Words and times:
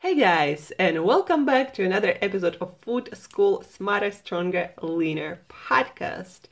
Hey 0.00 0.14
guys, 0.14 0.70
and 0.78 1.02
welcome 1.04 1.44
back 1.44 1.74
to 1.74 1.84
another 1.84 2.16
episode 2.22 2.56
of 2.60 2.78
Food 2.78 3.08
School 3.14 3.64
Smarter, 3.64 4.12
Stronger, 4.12 4.70
Leaner 4.80 5.40
podcast. 5.48 6.42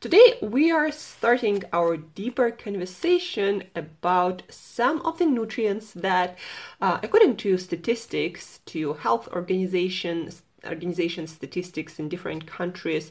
Today 0.00 0.38
we 0.40 0.70
are 0.70 0.90
starting 0.90 1.62
our 1.74 1.98
deeper 1.98 2.50
conversation 2.50 3.64
about 3.76 4.44
some 4.48 5.02
of 5.02 5.18
the 5.18 5.26
nutrients 5.26 5.92
that, 5.92 6.38
uh, 6.80 6.98
according 7.02 7.36
to 7.36 7.58
statistics, 7.58 8.60
to 8.64 8.94
health 8.94 9.28
organizations, 9.28 10.40
organization 10.66 11.26
statistics 11.26 11.98
in 11.98 12.08
different 12.08 12.46
countries, 12.46 13.10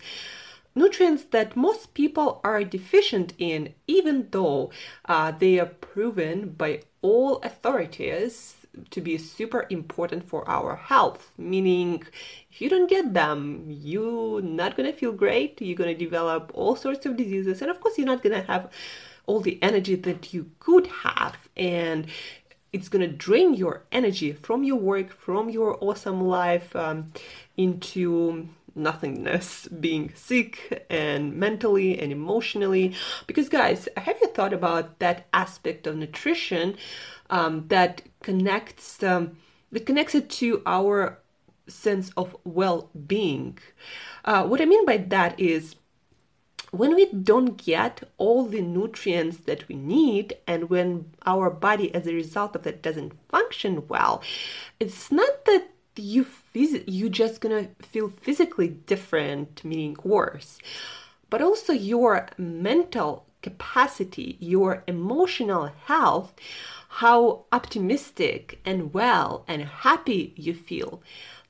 nutrients 0.73 1.25
that 1.25 1.55
most 1.55 1.93
people 1.93 2.41
are 2.43 2.63
deficient 2.63 3.33
in, 3.37 3.75
even 3.85 4.29
though 4.31 4.71
uh, 5.05 5.29
they 5.29 5.59
are 5.59 5.67
proven 5.67 6.49
by 6.49 6.81
all 7.03 7.37
authorities 7.43 8.58
to 8.91 9.01
be 9.01 9.17
super 9.17 9.65
important 9.69 10.27
for 10.27 10.47
our 10.49 10.75
health. 10.75 11.31
Meaning, 11.37 12.03
if 12.51 12.61
you 12.61 12.69
don't 12.69 12.89
get 12.89 13.13
them, 13.13 13.65
you're 13.67 14.41
not 14.41 14.77
gonna 14.77 14.93
feel 14.93 15.11
great, 15.11 15.61
you're 15.61 15.75
gonna 15.77 15.95
develop 15.95 16.51
all 16.53 16.75
sorts 16.75 17.05
of 17.05 17.17
diseases, 17.17 17.61
and 17.61 17.71
of 17.71 17.79
course, 17.81 17.97
you're 17.97 18.07
not 18.07 18.23
gonna 18.23 18.43
have 18.43 18.69
all 19.25 19.39
the 19.39 19.59
energy 19.61 19.95
that 19.95 20.33
you 20.33 20.49
could 20.59 20.87
have. 20.87 21.49
And 21.55 22.07
it's 22.71 22.89
going 22.89 23.01
to 23.01 23.15
drain 23.15 23.53
your 23.53 23.83
energy 23.91 24.33
from 24.33 24.63
your 24.63 24.77
work, 24.77 25.11
from 25.11 25.49
your 25.49 25.77
awesome 25.81 26.21
life 26.21 26.75
um, 26.75 27.11
into 27.57 28.47
nothingness, 28.75 29.67
being 29.67 30.11
sick 30.15 30.85
and 30.89 31.35
mentally 31.35 31.99
and 31.99 32.11
emotionally. 32.11 32.95
Because, 33.27 33.49
guys, 33.49 33.87
have 33.97 34.17
you 34.21 34.27
thought 34.27 34.53
about 34.53 34.99
that 34.99 35.27
aspect 35.33 35.87
of 35.87 35.95
nutrition 35.95 36.75
um, 37.29 37.67
that 37.67 38.03
connects 38.21 39.01
um, 39.03 39.37
that 39.71 39.85
connects 39.85 40.15
it 40.15 40.29
to 40.29 40.61
our 40.65 41.19
sense 41.67 42.11
of 42.17 42.35
well-being? 42.43 43.57
Uh, 44.25 44.43
what 44.45 44.61
I 44.61 44.65
mean 44.65 44.85
by 44.85 44.97
that 44.97 45.39
is 45.39 45.75
when 46.71 46.93
we 46.95 47.11
don't 47.11 47.57
get 47.57 48.03
all 48.17 48.45
the 48.45 48.61
nutrients 48.61 49.37
that 49.37 49.67
we 49.67 49.75
need 49.75 50.33
and 50.45 50.69
when 50.69 51.11
our 51.25 51.49
body 51.49 51.93
as 51.95 52.05
a 52.05 52.13
result 52.13 52.55
of 52.55 52.61
that 52.61 52.83
doesn't 52.83 53.13
function 53.27 53.87
well 53.87 54.21
it's 54.79 55.11
not 55.11 55.45
that 55.45 55.67
you 55.99 56.25
phys- 56.25 56.83
you 56.87 57.09
just 57.09 57.41
gonna 57.41 57.67
feel 57.81 58.09
physically 58.09 58.67
different, 58.67 59.63
meaning 59.63 59.95
worse, 60.03 60.57
but 61.29 61.41
also 61.41 61.73
your 61.73 62.27
mental 62.37 63.25
capacity, 63.41 64.37
your 64.39 64.83
emotional 64.87 65.71
health, 65.85 66.33
how 66.89 67.45
optimistic 67.51 68.59
and 68.65 68.93
well 68.93 69.45
and 69.47 69.63
happy 69.63 70.33
you 70.35 70.53
feel. 70.53 71.01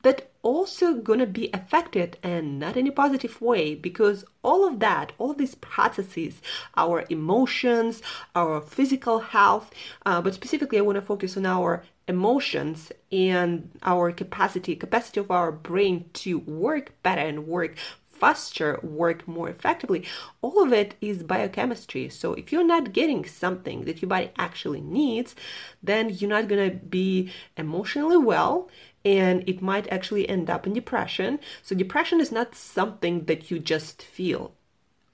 That 0.02 0.30
also 0.42 0.94
gonna 0.94 1.26
be 1.26 1.50
affected 1.54 2.18
and 2.24 2.60
not 2.60 2.78
in 2.78 2.88
a 2.88 2.92
positive 2.92 3.42
way 3.42 3.76
because 3.76 4.24
all 4.44 4.66
of 4.66 4.80
that, 4.80 5.12
all 5.18 5.32
of 5.32 5.38
these 5.38 5.56
processes, 5.56 6.42
our 6.78 7.04
emotions, 7.10 8.02
our 8.36 8.62
physical 8.62 9.20
health, 9.20 9.72
uh, 10.06 10.22
but 10.22 10.34
specifically 10.34 10.78
I 10.78 10.82
want 10.82 10.96
to 10.96 11.02
focus 11.02 11.36
on 11.36 11.46
our 11.46 11.84
emotions 12.08 12.92
and 13.12 13.70
our 13.84 14.12
capacity 14.12 14.76
capacity 14.76 15.20
of 15.20 15.30
our 15.30 15.52
brain 15.52 16.10
to 16.14 16.40
work 16.40 16.92
better 17.04 17.22
and 17.22 17.48
work 17.48 17.76
faster 18.20 18.80
work 18.84 19.28
more 19.28 19.50
effectively. 19.50 20.06
All 20.42 20.64
of 20.64 20.74
it 20.74 20.96
is 21.02 21.24
biochemistry. 21.24 22.10
So 22.10 22.34
if 22.34 22.52
you're 22.52 22.66
not 22.66 22.94
getting 22.94 23.26
something 23.26 23.86
that 23.86 24.02
your 24.02 24.10
body 24.10 24.32
actually 24.38 24.82
needs 24.82 25.36
then 25.82 26.10
you're 26.10 26.30
not 26.30 26.48
going 26.48 26.70
to 26.70 26.76
be 26.78 27.32
emotionally 27.58 28.18
well 28.18 28.70
and 29.06 29.48
it 29.48 29.62
might 29.62 29.88
actually 29.92 30.28
end 30.28 30.50
up 30.50 30.68
in 30.68 30.74
depression. 30.74 31.40
So 31.64 31.76
depression 31.76 32.20
is 32.20 32.32
not 32.32 32.56
something 32.56 33.26
that 33.26 33.50
you 33.50 33.60
just 33.60 34.02
feel 34.02 34.54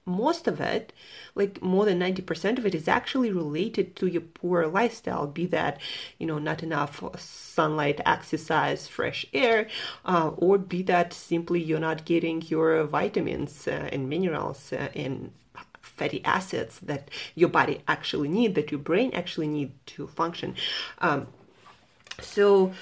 most 0.06 0.48
of 0.48 0.62
it, 0.62 0.94
like 1.34 1.62
more 1.62 1.86
than 1.86 2.00
90% 2.00 2.58
of 2.58 2.66
it, 2.66 2.76
is 2.76 2.88
actually 2.88 3.32
related 3.32 3.96
to 3.96 4.08
your 4.08 4.22
poor 4.22 4.68
lifestyle, 4.68 5.26
be 5.26 5.46
that, 5.48 5.80
you 6.20 6.28
know, 6.28 6.38
not 6.38 6.62
enough 6.62 7.04
sunlight, 7.20 8.02
exercise, 8.06 8.88
fresh 8.88 9.26
air, 9.34 9.68
uh, 10.06 10.30
or 10.38 10.58
be 10.58 10.84
that 10.84 11.14
simply 11.14 11.62
you're 11.62 11.80
not 11.80 12.06
getting 12.06 12.42
your 12.44 12.84
vitamins 12.84 13.68
uh, 13.68 13.90
and 13.92 14.08
minerals 14.08 14.72
uh, 14.72 14.90
and 14.96 15.32
fatty 15.82 16.24
acids 16.26 16.80
that 16.80 17.10
your 17.34 17.50
body 17.50 17.82
actually 17.88 18.30
need, 18.30 18.54
that 18.56 18.72
your 18.72 18.80
brain 18.80 19.12
actually 19.14 19.48
need 19.48 19.72
to 19.86 20.08
function. 20.08 20.56
Um, 21.00 21.28
so 22.20 22.74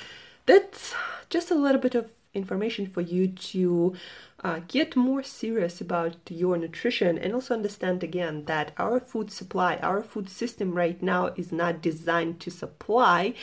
that's 0.45 0.93
just 1.29 1.51
a 1.51 1.55
little 1.55 1.79
bit 1.79 1.95
of 1.95 2.09
information 2.33 2.87
for 2.87 3.01
you 3.01 3.27
to 3.27 3.95
uh, 4.43 4.59
get 4.67 4.95
more 4.95 5.23
serious 5.23 5.79
about 5.79 6.17
your 6.29 6.57
nutrition 6.57 7.17
and 7.17 7.33
also 7.33 7.53
understand 7.53 8.03
again 8.03 8.43
that 8.45 8.73
our 8.77 8.99
food 8.99 9.31
supply, 9.31 9.77
our 9.77 10.03
food 10.03 10.29
system 10.29 10.73
right 10.73 11.01
now 11.01 11.27
is 11.37 11.51
not 11.51 11.81
designed 11.81 12.39
to 12.41 12.51
supply 12.51 13.33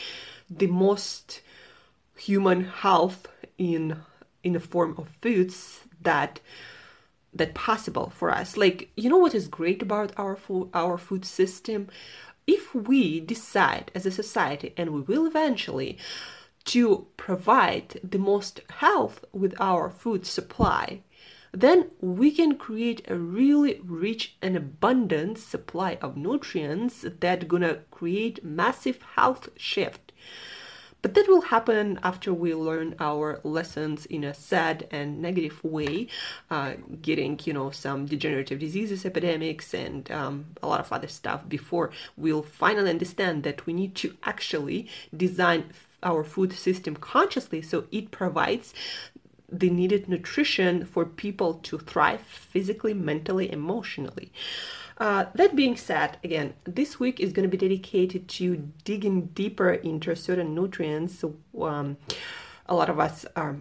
the 0.49 0.67
most 0.67 1.41
human 2.15 2.65
health 2.65 3.27
in 3.57 3.97
in 4.43 4.53
the 4.53 4.59
form 4.59 4.95
of 4.97 5.07
foods 5.21 5.81
that 6.01 6.39
that 7.33 7.55
possible 7.55 8.11
for 8.15 8.29
us. 8.29 8.55
Like 8.55 8.91
you 8.95 9.09
know 9.09 9.17
what 9.17 9.33
is 9.33 9.47
great 9.47 9.81
about 9.81 10.11
our 10.17 10.35
food 10.35 10.69
our 10.73 10.99
food 10.99 11.25
system? 11.25 11.87
If 12.45 12.75
we 12.75 13.19
decide 13.19 13.91
as 13.95 14.05
a 14.05 14.11
society 14.11 14.73
and 14.77 14.91
we 14.91 15.01
will 15.01 15.25
eventually 15.25 15.97
to 16.65 17.07
provide 17.17 17.99
the 18.03 18.19
most 18.19 18.61
health 18.69 19.25
with 19.31 19.53
our 19.59 19.89
food 19.89 20.25
supply, 20.25 21.01
then 21.51 21.91
we 21.99 22.31
can 22.31 22.55
create 22.55 23.09
a 23.09 23.15
really 23.15 23.81
rich 23.83 24.35
and 24.41 24.55
abundant 24.55 25.37
supply 25.37 25.97
of 26.01 26.15
nutrients 26.15 27.05
that 27.19 27.47
gonna 27.47 27.79
create 27.91 28.43
massive 28.43 29.01
health 29.15 29.49
shift. 29.57 30.11
But 31.01 31.15
that 31.15 31.27
will 31.27 31.41
happen 31.41 31.99
after 32.03 32.31
we 32.31 32.53
learn 32.53 32.95
our 32.99 33.39
lessons 33.43 34.05
in 34.05 34.23
a 34.23 34.35
sad 34.35 34.87
and 34.91 35.19
negative 35.19 35.63
way, 35.63 36.07
uh, 36.51 36.73
getting, 37.01 37.39
you 37.43 37.53
know, 37.53 37.71
some 37.71 38.05
degenerative 38.05 38.59
diseases, 38.59 39.03
epidemics, 39.03 39.73
and 39.73 40.09
um, 40.11 40.45
a 40.61 40.67
lot 40.67 40.79
of 40.79 40.93
other 40.93 41.07
stuff 41.07 41.49
before 41.49 41.89
we'll 42.15 42.43
finally 42.43 42.91
understand 42.91 43.41
that 43.43 43.65
we 43.65 43.73
need 43.73 43.95
to 43.95 44.15
actually 44.23 44.87
design 45.15 45.71
our 46.03 46.23
food 46.23 46.53
system 46.53 46.95
consciously 46.95 47.61
so 47.61 47.85
it 47.91 48.11
provides 48.11 48.73
the 49.51 49.69
needed 49.69 50.07
nutrition 50.07 50.85
for 50.85 51.05
people 51.05 51.55
to 51.55 51.77
thrive 51.77 52.21
physically, 52.21 52.93
mentally, 52.93 53.51
emotionally. 53.51 54.31
Uh, 54.97 55.25
that 55.35 55.55
being 55.55 55.75
said, 55.75 56.17
again, 56.23 56.53
this 56.63 56.99
week 56.99 57.19
is 57.19 57.33
going 57.33 57.49
to 57.49 57.57
be 57.57 57.57
dedicated 57.57 58.27
to 58.29 58.71
digging 58.83 59.25
deeper 59.27 59.71
into 59.71 60.15
certain 60.15 60.55
nutrients 60.55 61.25
um, 61.59 61.97
a 62.67 62.75
lot 62.75 62.89
of 62.89 62.99
us 62.99 63.25
are, 63.35 63.57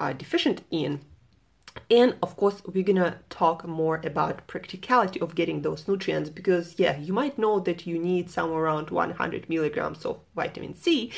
are 0.00 0.14
deficient 0.14 0.62
in. 0.70 1.00
And 1.90 2.16
of 2.22 2.36
course, 2.36 2.62
we're 2.64 2.84
gonna 2.84 3.18
talk 3.28 3.66
more 3.66 4.00
about 4.04 4.46
practicality 4.46 5.20
of 5.20 5.34
getting 5.34 5.62
those 5.62 5.86
nutrients 5.86 6.30
because, 6.30 6.74
yeah, 6.78 6.96
you 6.96 7.12
might 7.12 7.38
know 7.38 7.60
that 7.60 7.86
you 7.86 7.98
need 7.98 8.30
somewhere 8.30 8.62
around 8.62 8.90
100 8.90 9.48
milligrams 9.48 10.04
of 10.04 10.20
vitamin 10.34 10.74
C, 10.74 11.12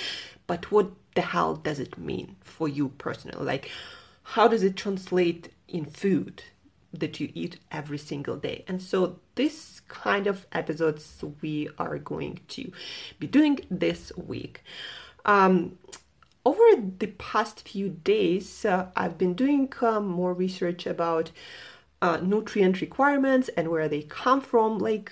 but 0.47 0.71
what 0.73 0.91
the 1.15 1.23
hell 1.23 1.57
does 1.57 1.79
it 1.79 1.99
mean 1.99 2.37
for 2.43 2.69
you 2.69 2.89
personally? 2.99 3.45
Like, 3.45 3.71
how 4.23 4.49
does 4.49 4.63
it 4.63 4.77
translate 4.77 5.53
in 5.69 5.85
food 5.87 6.43
that 6.93 7.21
you 7.21 7.31
eat 7.35 7.59
every 7.71 7.99
single 7.99 8.37
day? 8.37 8.65
And 8.67 8.83
so, 8.83 9.21
this 9.35 9.81
kind 9.89 10.27
of 10.27 10.47
episodes 10.53 11.23
we 11.41 11.69
are 11.79 11.99
going 11.99 12.41
to 12.49 12.73
be 13.19 13.27
doing 13.27 13.61
this 13.71 14.13
week. 14.17 14.63
Um, 15.25 15.79
over 16.47 16.81
the 17.01 17.09
past 17.19 17.69
few 17.69 17.89
days, 17.89 18.65
uh, 18.65 18.87
I've 18.95 19.19
been 19.19 19.35
doing 19.35 19.73
uh, 19.83 20.01
more 20.01 20.33
research 20.33 20.87
about 20.87 21.33
uh, 22.01 22.19
nutrient 22.19 22.81
requirements 22.81 23.51
and 23.57 23.69
where 23.69 23.89
they 23.89 24.03
come 24.03 24.41
from. 24.41 24.79
Like, 24.79 25.11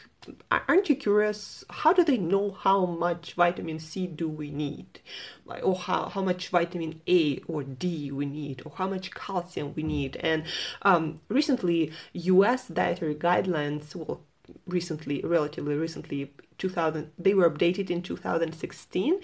aren't 0.69 0.89
you 0.89 0.95
curious? 0.95 1.65
How 1.69 1.93
do 1.93 2.05
they 2.05 2.19
know 2.19 2.53
how 2.53 2.87
much 2.87 3.33
vitamin 3.35 3.81
C 3.81 4.07
do 4.07 4.29
we 4.29 4.53
need? 4.53 5.01
Like, 5.45 5.65
or 5.65 5.75
how, 5.75 6.09
how 6.09 6.23
much 6.23 6.51
vitamin 6.51 7.01
A 7.09 7.41
or 7.49 7.65
D 7.65 8.13
we 8.13 8.27
need, 8.27 8.63
or 8.65 8.71
how 8.77 8.87
much 8.87 9.11
calcium 9.11 9.75
we 9.75 9.83
need? 9.83 10.15
And 10.19 10.45
um, 10.83 11.21
recently, 11.29 11.91
US 12.13 12.69
dietary 12.69 13.17
guidelines, 13.17 13.97
well, 13.97 14.21
recently, 14.69 15.21
relatively 15.23 15.75
recently, 15.75 16.33
2000 16.59 17.11
they 17.19 17.35
were 17.35 17.49
updated 17.51 17.91
in 17.91 18.03
2016 18.03 19.21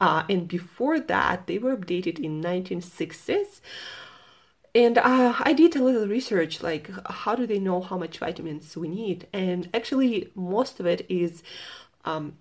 uh, 0.00 0.24
and 0.28 0.48
before 0.48 1.00
that 1.00 1.46
they 1.46 1.58
were 1.58 1.76
updated 1.76 2.18
in 2.18 2.42
1960s 2.42 3.60
and 4.74 4.98
uh, 4.98 5.34
i 5.40 5.52
did 5.52 5.76
a 5.76 5.82
little 5.82 6.06
research 6.06 6.62
like 6.62 6.90
how 7.24 7.34
do 7.34 7.46
they 7.46 7.58
know 7.58 7.80
how 7.80 7.96
much 7.96 8.18
vitamins 8.18 8.76
we 8.76 8.88
need? 8.88 9.26
And 9.32 9.68
actually 9.74 10.30
most 10.34 10.80
of 10.80 10.86
it 10.86 11.06
is 11.08 11.42
um, 12.04 12.36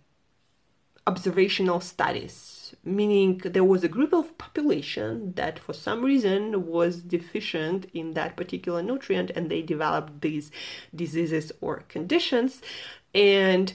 observational 1.06 1.80
studies 1.80 2.76
meaning 2.84 3.38
there 3.44 3.64
was 3.64 3.84
a 3.84 3.88
group 3.88 4.14
of 4.14 4.36
population 4.38 5.34
that 5.36 5.60
for 5.60 5.74
some 5.74 6.04
reason 6.04 6.66
was 6.66 7.02
deficient 7.02 7.86
in 7.94 8.14
that 8.14 8.36
particular 8.36 8.82
nutrient 8.82 9.30
and 9.36 9.50
they 9.50 9.62
developed 9.62 10.22
these 10.22 10.50
diseases 10.96 11.52
or 11.62 11.84
conditions. 11.88 12.62
And 13.14 13.74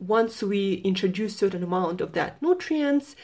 once 0.00 0.42
we 0.42 0.74
introduce 0.76 1.36
certain 1.36 1.62
amount 1.62 2.00
of 2.00 2.12
that 2.12 2.40
nutrients 2.42 3.14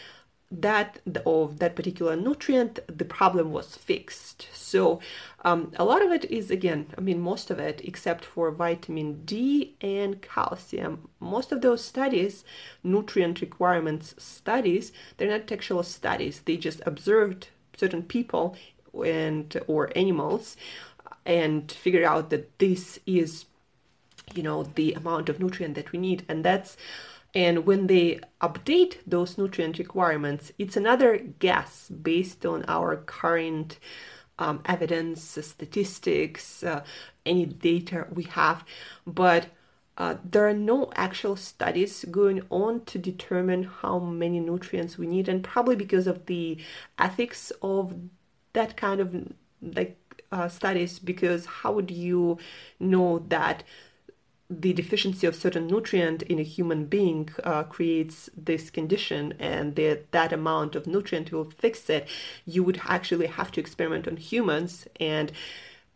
that 0.49 1.00
of 1.26 1.58
that 1.58 1.75
particular 1.75 2.14
nutrient 2.14 2.78
the 2.87 3.05
problem 3.05 3.50
was 3.50 3.76
fixed. 3.76 4.46
So 4.52 5.00
um, 5.44 5.73
a 5.76 5.84
lot 5.84 6.05
of 6.05 6.12
it 6.12 6.25
is 6.26 6.52
again 6.52 6.87
i 6.96 7.00
mean 7.00 7.20
most 7.20 7.50
of 7.50 7.58
it 7.58 7.81
except 7.84 8.25
for 8.25 8.50
vitamin 8.52 9.25
d 9.25 9.75
and 9.81 10.23
calcium. 10.23 11.08
Most 11.19 11.50
of 11.50 11.62
those 11.62 11.84
studies 11.84 12.44
nutrient 12.84 13.40
requirements 13.40 14.14
studies 14.19 14.93
they're 15.17 15.31
not 15.31 15.50
actual 15.50 15.82
studies. 15.82 16.43
They 16.44 16.56
just 16.56 16.81
observed 16.87 17.49
certain 17.76 18.05
people 18.05 18.56
and 18.94 19.61
or 19.67 19.90
animals 19.96 20.56
and 21.25 21.70
figured 21.72 22.05
out 22.05 22.31
that 22.31 22.56
this 22.61 23.00
is 23.05 23.46
you 24.34 24.43
know 24.43 24.62
the 24.62 24.93
amount 24.94 25.28
of 25.28 25.40
nutrient 25.40 25.75
that 25.75 25.93
we 25.93 25.99
need 25.99 26.25
and 26.28 26.44
that's 26.44 26.76
and 27.34 27.67
when 27.67 27.87
they 27.87 28.19
update 28.40 28.96
those 29.06 29.38
nutrient 29.38 29.78
requirements 29.78 30.52
it's 30.58 30.76
another 30.76 31.19
guess 31.38 31.88
based 31.88 32.44
on 32.44 32.64
our 32.67 32.96
current 32.96 33.78
um, 34.38 34.61
evidence 34.67 35.38
statistics 35.40 36.62
uh, 36.62 36.84
any 37.25 37.46
data 37.46 38.06
we 38.12 38.25
have. 38.25 38.64
But 39.06 39.46
uh, 39.99 40.17
there 40.23 40.46
are 40.46 40.55
no 40.55 40.93
actual 40.94 41.37
studies 41.37 42.05
going 42.11 42.43
on 42.50 42.84
to 42.84 42.99
determine 42.99 43.64
how 43.64 43.99
many 43.99 44.40
nutrients 44.40 44.99
we 44.99 45.06
need 45.06 45.29
and 45.29 45.43
probably 45.43 45.76
because 45.76 46.06
of 46.06 46.26
the 46.26 46.58
ethics 46.99 47.50
of 47.62 47.94
that 48.52 48.76
kind 48.76 49.00
of 49.00 49.32
like 49.62 49.99
uh, 50.32 50.49
studies 50.49 50.99
because 50.99 51.46
how 51.46 51.72
would 51.72 51.90
you 51.90 52.37
know 52.79 53.20
that 53.29 53.62
the 54.48 54.72
deficiency 54.72 55.26
of 55.26 55.34
certain 55.34 55.66
nutrient 55.66 56.22
in 56.22 56.38
a 56.38 56.43
human 56.43 56.87
being 56.87 57.28
uh, 57.43 57.64
creates 57.64 58.31
this 58.37 58.70
condition 58.70 59.34
and 59.38 59.75
that 59.75 60.12
that 60.12 60.32
amount 60.32 60.76
of 60.76 60.87
nutrient 60.87 61.32
will 61.32 61.50
fix 61.50 61.90
it. 61.90 62.06
You 62.44 62.62
would 62.62 62.81
actually 62.84 63.26
have 63.26 63.50
to 63.52 63.60
experiment 63.60 64.06
on 64.06 64.16
humans 64.16 64.87
and 65.00 65.32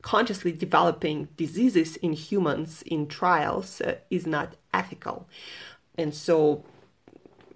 consciously 0.03 0.53
developing 0.53 1.29
diseases 1.37 1.97
in 1.97 2.13
humans 2.13 2.83
in 2.87 3.07
trials 3.07 3.81
uh, 3.81 3.97
is 4.11 4.27
not 4.27 4.55
ethical. 4.75 5.29
And 5.97 6.15
so 6.15 6.65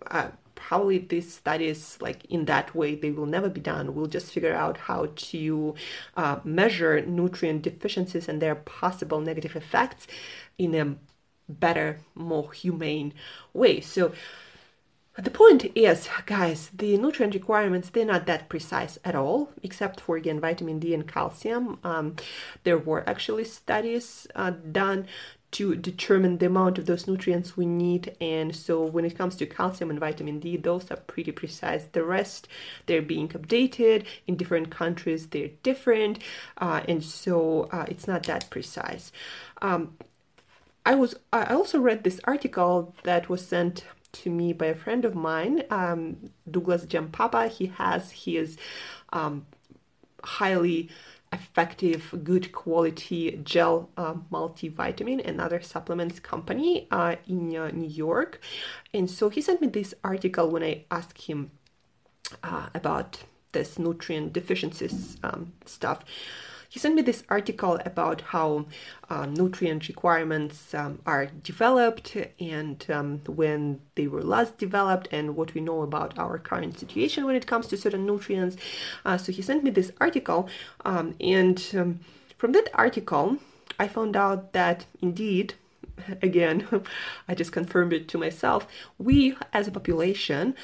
uh, 0.07 0.29
probably 0.67 0.99
these 0.99 1.29
studies 1.41 1.99
like 2.01 2.25
in 2.27 2.47
that 2.47 2.75
way 2.75 2.95
they 2.95 3.13
will 3.17 3.31
never 3.37 3.49
be 3.49 3.61
done 3.61 3.95
we'll 3.95 4.15
just 4.17 4.33
figure 4.33 4.57
out 4.65 4.77
how 4.89 5.01
to 5.15 5.75
uh, 6.17 6.37
measure 6.45 6.95
nutrient 7.05 7.63
deficiencies 7.63 8.29
and 8.29 8.41
their 8.41 8.55
possible 8.55 9.21
negative 9.21 9.55
effects 9.57 10.07
in 10.59 10.75
a 10.75 10.87
better, 11.49 12.01
more 12.15 12.53
humane 12.53 13.13
way. 13.53 13.81
So 13.81 14.13
the 15.17 15.31
point 15.31 15.71
is, 15.75 16.09
guys, 16.27 16.71
the 16.75 16.97
nutrient 16.97 17.35
requirements, 17.35 17.91
they're 17.91 18.05
not 18.05 18.27
that 18.27 18.49
precise 18.49 18.99
at 19.05 19.15
all, 19.15 19.51
except 19.63 20.01
for, 20.01 20.17
again, 20.17 20.41
vitamin 20.41 20.81
D 20.81 20.93
and 20.93 21.07
calcium. 21.07 21.79
Um, 21.85 22.17
there 22.65 22.79
were 22.79 23.09
actually 23.09 23.45
studies 23.45 24.27
uh, 24.35 24.51
done 24.51 25.07
to 25.55 25.77
determine 25.77 26.39
the 26.39 26.47
amount 26.47 26.79
of 26.79 26.87
those 26.87 27.07
nutrients 27.07 27.57
we 27.57 27.65
need. 27.65 28.17
And 28.21 28.55
so 28.55 28.85
when 28.85 29.05
it 29.05 29.17
comes 29.17 29.37
to 29.37 29.47
calcium 29.47 29.89
and 29.89 30.01
vitamin 30.01 30.41
D, 30.41 30.57
those 30.57 30.91
are 30.91 30.97
pretty 30.97 31.31
precise. 31.31 31.85
The 31.93 32.03
rest, 32.03 32.49
they're 32.87 33.01
being 33.03 33.29
updated. 33.29 34.05
In 34.27 34.37
different 34.37 34.71
countries, 34.71 35.29
they're 35.29 35.51
different. 35.63 36.19
Uh, 36.59 36.83
and 36.89 37.05
so 37.05 37.69
uh, 37.71 37.87
it's 37.89 38.09
not 38.09 38.25
that 38.25 38.51
precise. 38.51 39.13
Um, 39.63 39.97
I 40.85 40.97
was 40.97 41.15
I 41.33 41.45
also 41.55 41.79
read 41.81 42.03
this 42.03 42.21
article 42.25 42.95
that 43.05 43.29
was 43.29 43.47
sent 43.47 43.85
to 44.13 44.31
me 44.31 44.53
by 44.53 44.67
a 44.67 44.75
friend 44.75 45.05
of 45.05 45.15
mine, 45.15 45.63
um, 45.71 46.31
Douglas 46.51 46.85
Jampapa. 46.85 47.49
He 47.49 47.67
has 47.67 48.11
his 48.11 48.59
um, 49.13 49.47
highly 50.25 50.91
effective, 51.35 52.15
good 52.25 52.53
quality 52.53 53.41
gel 53.43 53.91
uh, 53.97 54.15
multivitamin 54.33 55.21
and 55.25 55.41
other 55.41 55.61
supplements 55.61 56.21
company 56.21 56.87
uh, 56.91 57.17
in 57.27 57.55
uh, 57.57 57.71
New 57.73 57.89
York. 57.89 58.41
And 58.95 59.11
so 59.11 59.29
he 59.29 59.43
sent 59.43 59.61
me 59.61 59.67
this 59.67 59.93
article 60.03 60.49
when 60.51 60.63
I 60.63 60.85
asked 60.91 61.23
him 61.23 61.51
uh, 62.43 62.69
about 62.75 63.25
this 63.53 63.79
nutrient 63.79 64.33
deficiencies 64.33 65.17
um, 65.23 65.53
stuff 65.67 66.05
he 66.75 66.81
sent 66.81 66.97
me 66.97 67.03
this 67.03 67.23
article 67.29 67.79
about 67.87 68.21
how 68.21 68.67
uh, 69.09 69.27
nutrient 69.27 69.87
requirements 69.87 70.75
um, 70.75 70.99
are 71.07 71.27
developed 71.27 72.17
and 72.41 72.85
um, 72.91 73.21
when 73.27 73.79
they 73.95 74.09
were 74.09 74.25
last 74.25 74.59
developed 74.59 75.07
and 75.13 75.37
what 75.37 75.55
we 75.55 75.61
know 75.61 75.83
about 75.83 76.19
our 76.19 76.37
current 76.37 76.77
situation 76.77 77.27
when 77.27 77.37
it 77.37 77.47
comes 77.47 77.69
to 77.69 77.77
certain 77.77 78.05
nutrients. 78.05 78.57
Uh, 79.05 79.17
so 79.17 79.31
he 79.31 79.41
sent 79.41 79.63
me 79.63 79.71
this 79.71 79.93
article, 80.01 80.49
um, 80.85 81.15
and 81.21 81.65
um, 81.79 82.01
from 82.39 82.51
that 82.51 82.69
article, 82.75 83.39
I 83.79 83.87
found 83.87 84.17
out 84.17 84.53
that 84.53 84.87
indeed 85.01 85.55
again, 86.23 86.67
I 87.29 87.37
just 87.37 87.53
confirmed 87.53 87.93
it 87.93 88.09
to 88.09 88.19
myself. 88.19 88.67
We 88.99 89.37
as 89.53 89.69
a 89.69 89.71
population 89.71 90.57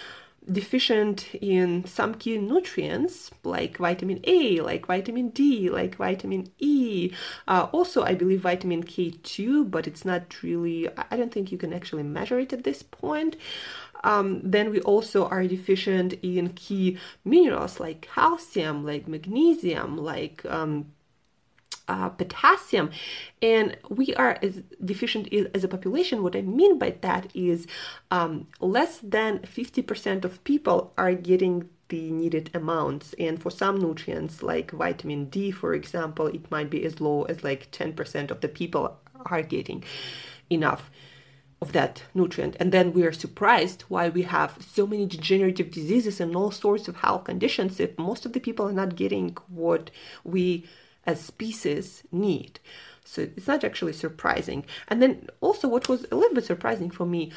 deficient 0.50 1.34
in 1.34 1.84
some 1.84 2.14
key 2.14 2.38
nutrients 2.38 3.30
like 3.44 3.76
vitamin 3.76 4.20
A, 4.24 4.60
like 4.60 4.86
vitamin 4.86 5.30
D, 5.30 5.70
like 5.70 5.96
vitamin 5.96 6.50
E. 6.58 7.12
Uh, 7.46 7.68
also, 7.72 8.02
I 8.02 8.14
believe 8.14 8.40
vitamin 8.40 8.84
K2, 8.84 9.70
but 9.70 9.86
it's 9.86 10.04
not 10.04 10.42
really, 10.42 10.88
I 11.10 11.16
don't 11.16 11.32
think 11.32 11.52
you 11.52 11.58
can 11.58 11.72
actually 11.72 12.02
measure 12.02 12.40
it 12.40 12.52
at 12.52 12.64
this 12.64 12.82
point. 12.82 13.36
Um, 14.02 14.40
then 14.42 14.70
we 14.70 14.80
also 14.80 15.26
are 15.26 15.46
deficient 15.46 16.14
in 16.22 16.50
key 16.50 16.98
minerals 17.24 17.78
like 17.78 18.08
calcium, 18.14 18.84
like 18.84 19.06
magnesium, 19.06 19.98
like 19.98 20.44
um, 20.46 20.92
uh, 21.88 22.08
potassium 22.08 22.90
and 23.42 23.76
we 23.88 24.14
are 24.14 24.38
as 24.42 24.62
deficient 24.84 25.32
as 25.54 25.64
a 25.64 25.68
population 25.68 26.22
what 26.22 26.36
i 26.36 26.42
mean 26.42 26.78
by 26.78 26.90
that 27.00 27.30
is 27.34 27.66
um, 28.10 28.46
less 28.60 28.98
than 28.98 29.38
50% 29.40 30.24
of 30.24 30.42
people 30.44 30.92
are 30.96 31.14
getting 31.14 31.68
the 31.90 32.10
needed 32.10 32.50
amounts. 32.54 33.14
And 33.18 33.40
for 33.40 33.50
some 33.50 33.78
nutrients, 33.78 34.42
like 34.42 34.70
vitamin 34.70 35.26
D, 35.26 35.50
for 35.50 35.74
example, 35.74 36.28
it 36.28 36.50
might 36.50 36.70
be 36.70 36.84
as 36.84 37.00
low 37.00 37.24
as 37.24 37.44
like 37.44 37.70
10% 37.72 38.30
of 38.30 38.40
the 38.40 38.48
people 38.48 38.96
are 39.26 39.42
getting 39.42 39.84
enough 40.48 40.90
of 41.60 41.72
that 41.72 42.04
nutrient. 42.14 42.56
And 42.58 42.72
then 42.72 42.94
we 42.94 43.04
are 43.04 43.12
surprised 43.12 43.82
why 43.82 44.08
we 44.08 44.22
have 44.22 44.56
so 44.60 44.86
many 44.86 45.04
degenerative 45.04 45.70
diseases 45.70 46.18
and 46.18 46.34
all 46.34 46.50
sorts 46.50 46.88
of 46.88 46.96
health 46.96 47.24
conditions 47.24 47.78
if 47.78 47.98
most 47.98 48.24
of 48.24 48.32
the 48.32 48.40
people 48.40 48.66
are 48.66 48.72
not 48.72 48.96
getting 48.96 49.36
what 49.48 49.90
we 50.24 50.64
as 51.06 51.20
species 51.20 52.02
need. 52.12 52.60
So 53.04 53.22
it's 53.22 53.48
not 53.48 53.64
actually 53.64 53.92
surprising. 53.94 54.64
And 54.88 55.02
then 55.02 55.28
also, 55.40 55.68
what 55.68 55.88
was 55.88 56.06
a 56.10 56.16
little 56.16 56.34
bit 56.34 56.44
surprising 56.44 56.90
for 56.90 57.06
me, 57.06 57.32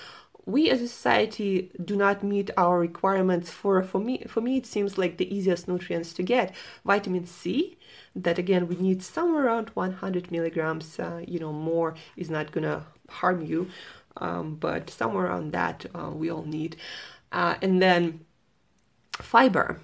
we 0.45 0.69
as 0.69 0.81
a 0.81 0.87
society 0.87 1.71
do 1.83 1.95
not 1.95 2.23
meet 2.23 2.49
our 2.57 2.79
requirements 2.79 3.49
for 3.49 3.81
for 3.81 3.99
me 3.99 4.23
for 4.27 4.41
me 4.41 4.57
it 4.57 4.65
seems 4.65 4.97
like 4.97 5.17
the 5.17 5.33
easiest 5.33 5.67
nutrients 5.67 6.13
to 6.13 6.21
get 6.21 6.53
vitamin 6.83 7.25
c 7.25 7.77
that 8.15 8.37
again 8.37 8.67
we 8.67 8.75
need 8.75 9.01
somewhere 9.01 9.45
around 9.45 9.69
100 9.69 10.31
milligrams 10.31 10.99
uh, 10.99 11.21
you 11.25 11.39
know 11.39 11.53
more 11.53 11.95
is 12.17 12.29
not 12.29 12.51
gonna 12.51 12.85
harm 13.09 13.41
you 13.41 13.69
um, 14.17 14.55
but 14.55 14.89
somewhere 14.89 15.27
around 15.27 15.51
that 15.53 15.85
uh, 15.95 16.09
we 16.09 16.29
all 16.29 16.43
need 16.43 16.75
uh, 17.31 17.55
and 17.61 17.81
then 17.81 18.19
fiber 19.13 19.79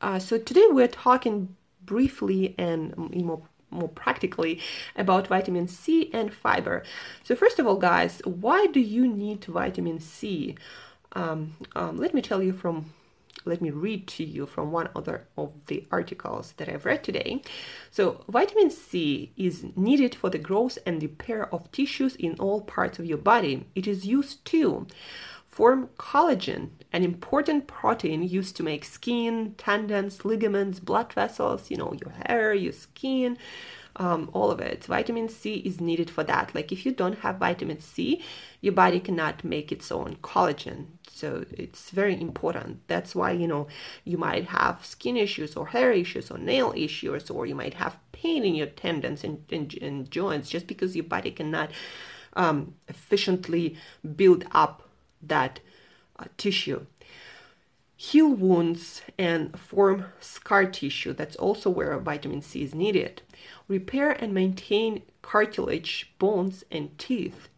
uh, 0.00 0.18
so 0.18 0.38
today 0.38 0.66
we're 0.70 0.88
talking 0.88 1.54
briefly 1.88 2.54
and 2.58 2.96
more 2.96 3.42
more 3.70 3.88
practically 3.88 4.60
about 4.96 5.26
vitamin 5.26 5.68
C 5.68 6.10
and 6.12 6.32
fiber. 6.32 6.82
So, 7.24 7.34
first 7.36 7.58
of 7.58 7.66
all, 7.66 7.76
guys, 7.76 8.22
why 8.24 8.66
do 8.66 8.80
you 8.80 9.06
need 9.06 9.44
vitamin 9.44 10.00
C? 10.00 10.56
Um, 11.12 11.56
um, 11.74 11.96
let 11.96 12.14
me 12.14 12.22
tell 12.22 12.42
you 12.42 12.52
from 12.52 12.94
let 13.44 13.62
me 13.62 13.70
read 13.70 14.06
to 14.08 14.24
you 14.24 14.46
from 14.46 14.72
one 14.72 14.88
other 14.94 15.26
of 15.36 15.52
the 15.66 15.86
articles 15.90 16.54
that 16.56 16.68
I've 16.68 16.84
read 16.84 17.02
today. 17.02 17.42
So, 17.90 18.24
vitamin 18.28 18.70
C 18.70 19.32
is 19.36 19.66
needed 19.76 20.14
for 20.14 20.30
the 20.30 20.38
growth 20.38 20.78
and 20.84 21.02
repair 21.02 21.52
of 21.54 21.70
tissues 21.72 22.16
in 22.16 22.34
all 22.38 22.60
parts 22.60 22.98
of 22.98 23.06
your 23.06 23.18
body. 23.18 23.66
It 23.74 23.86
is 23.86 24.06
used 24.06 24.44
to 24.46 24.86
form 25.58 25.88
collagen, 25.98 26.68
an 26.92 27.02
important 27.02 27.66
protein 27.66 28.22
used 28.22 28.54
to 28.54 28.62
make 28.62 28.84
skin, 28.84 29.56
tendons, 29.58 30.24
ligaments, 30.24 30.78
blood 30.78 31.12
vessels, 31.12 31.68
you 31.68 31.76
know, 31.76 31.92
your 32.00 32.12
hair, 32.22 32.54
your 32.54 32.72
skin, 32.72 33.36
um, 33.96 34.30
all 34.32 34.52
of 34.52 34.60
it. 34.60 34.84
Vitamin 34.84 35.28
C 35.28 35.54
is 35.54 35.80
needed 35.80 36.10
for 36.10 36.22
that. 36.22 36.54
Like 36.54 36.70
if 36.70 36.86
you 36.86 36.92
don't 36.92 37.18
have 37.24 37.38
vitamin 37.38 37.80
C, 37.80 38.22
your 38.60 38.72
body 38.72 39.00
cannot 39.00 39.42
make 39.42 39.72
its 39.72 39.90
own 39.90 40.18
collagen. 40.22 40.86
So 41.10 41.44
it's 41.50 41.90
very 41.90 42.14
important. 42.20 42.86
That's 42.86 43.16
why, 43.16 43.32
you 43.32 43.48
know, 43.48 43.66
you 44.04 44.16
might 44.16 44.44
have 44.44 44.86
skin 44.86 45.16
issues 45.16 45.56
or 45.56 45.66
hair 45.66 45.90
issues 45.90 46.30
or 46.30 46.38
nail 46.38 46.72
issues, 46.76 47.30
or 47.30 47.46
you 47.46 47.56
might 47.56 47.74
have 47.74 47.98
pain 48.12 48.44
in 48.44 48.54
your 48.54 48.68
tendons 48.68 49.24
and, 49.24 49.44
and, 49.50 49.74
and 49.82 50.08
joints 50.08 50.48
just 50.48 50.68
because 50.68 50.94
your 50.94 51.06
body 51.16 51.32
cannot 51.32 51.72
um, 52.34 52.74
efficiently 52.86 53.76
build 54.14 54.44
up 54.52 54.87
that 55.22 55.60
uh, 56.18 56.24
tissue. 56.36 56.86
Heal 57.96 58.28
wounds 58.28 59.02
and 59.18 59.58
form 59.58 60.06
scar 60.20 60.66
tissue. 60.66 61.12
That's 61.12 61.36
also 61.36 61.68
where 61.68 61.98
vitamin 61.98 62.42
C 62.42 62.62
is 62.62 62.74
needed. 62.74 63.22
Repair 63.66 64.12
and 64.12 64.32
maintain 64.32 65.02
cartilage, 65.20 66.12
bones, 66.18 66.64
and 66.70 66.96
teeth 66.98 67.48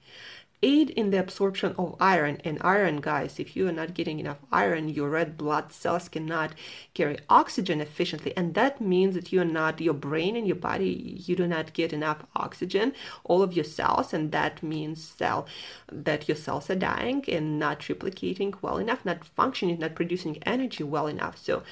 aid 0.62 0.90
in 0.90 1.11
the 1.11 1.19
absorption 1.19 1.75
of 1.79 1.97
iron. 2.00 2.38
And 2.45 2.59
iron, 2.61 3.00
guys, 3.00 3.38
if 3.38 3.57
you 3.57 3.69
are 3.69 3.73
not 3.73 3.95
getting 3.95 4.21
enough 4.21 4.38
iron, 4.52 4.88
your 4.88 5.09
red 5.09 5.37
blood 5.37 5.73
cells 5.73 6.09
cannot 6.09 6.55
carry 6.95 7.19
oxygen 7.29 7.81
efficiently. 7.81 8.37
And 8.37 8.55
that 8.55 8.81
means 8.81 9.14
that 9.14 9.33
you're 9.33 9.45
not, 9.45 9.81
your 9.81 9.95
brain 9.95 10.37
and 10.37 10.47
your 10.47 10.57
body, 10.57 11.23
you 11.26 11.37
do 11.37 11.47
not 11.47 11.73
get 11.73 11.93
enough 11.93 12.25
oxygen, 12.37 12.93
all 13.25 13.43
of 13.43 13.52
your 13.52 13.64
cells. 13.64 14.12
And 14.12 14.33
that 14.33 14.62
means 14.62 15.02
cell 15.02 15.47
that 15.90 16.29
your 16.29 16.37
cells 16.37 16.71
are 16.71 16.75
dying 16.75 17.25
and 17.29 17.59
not 17.59 17.81
replicating 17.81 18.55
well 18.62 18.79
enough, 18.79 19.05
not 19.05 19.25
functioning, 19.25 19.79
not 19.79 19.95
producing 19.95 20.43
energy 20.45 20.85
well 20.85 21.07
enough. 21.07 21.38
So 21.38 21.62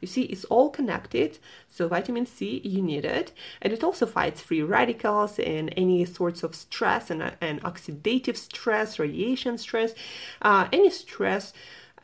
you 0.00 0.08
see, 0.08 0.22
it's 0.22 0.44
all 0.44 0.70
connected. 0.70 1.38
So 1.68 1.88
vitamin 1.88 2.26
C, 2.26 2.60
you 2.64 2.82
need 2.82 3.04
it. 3.04 3.32
And 3.60 3.72
it 3.72 3.82
also 3.82 4.06
fights 4.06 4.40
free 4.40 4.62
radicals 4.62 5.38
and 5.38 5.72
any 5.76 6.04
sorts 6.04 6.42
of 6.42 6.54
stress 6.54 7.10
and, 7.10 7.32
and 7.40 7.62
oxidative 7.62 8.36
stress, 8.36 8.98
radiation 8.98 9.58
stress, 9.58 9.94
uh, 10.42 10.68
any 10.72 10.90
stress. 10.90 11.52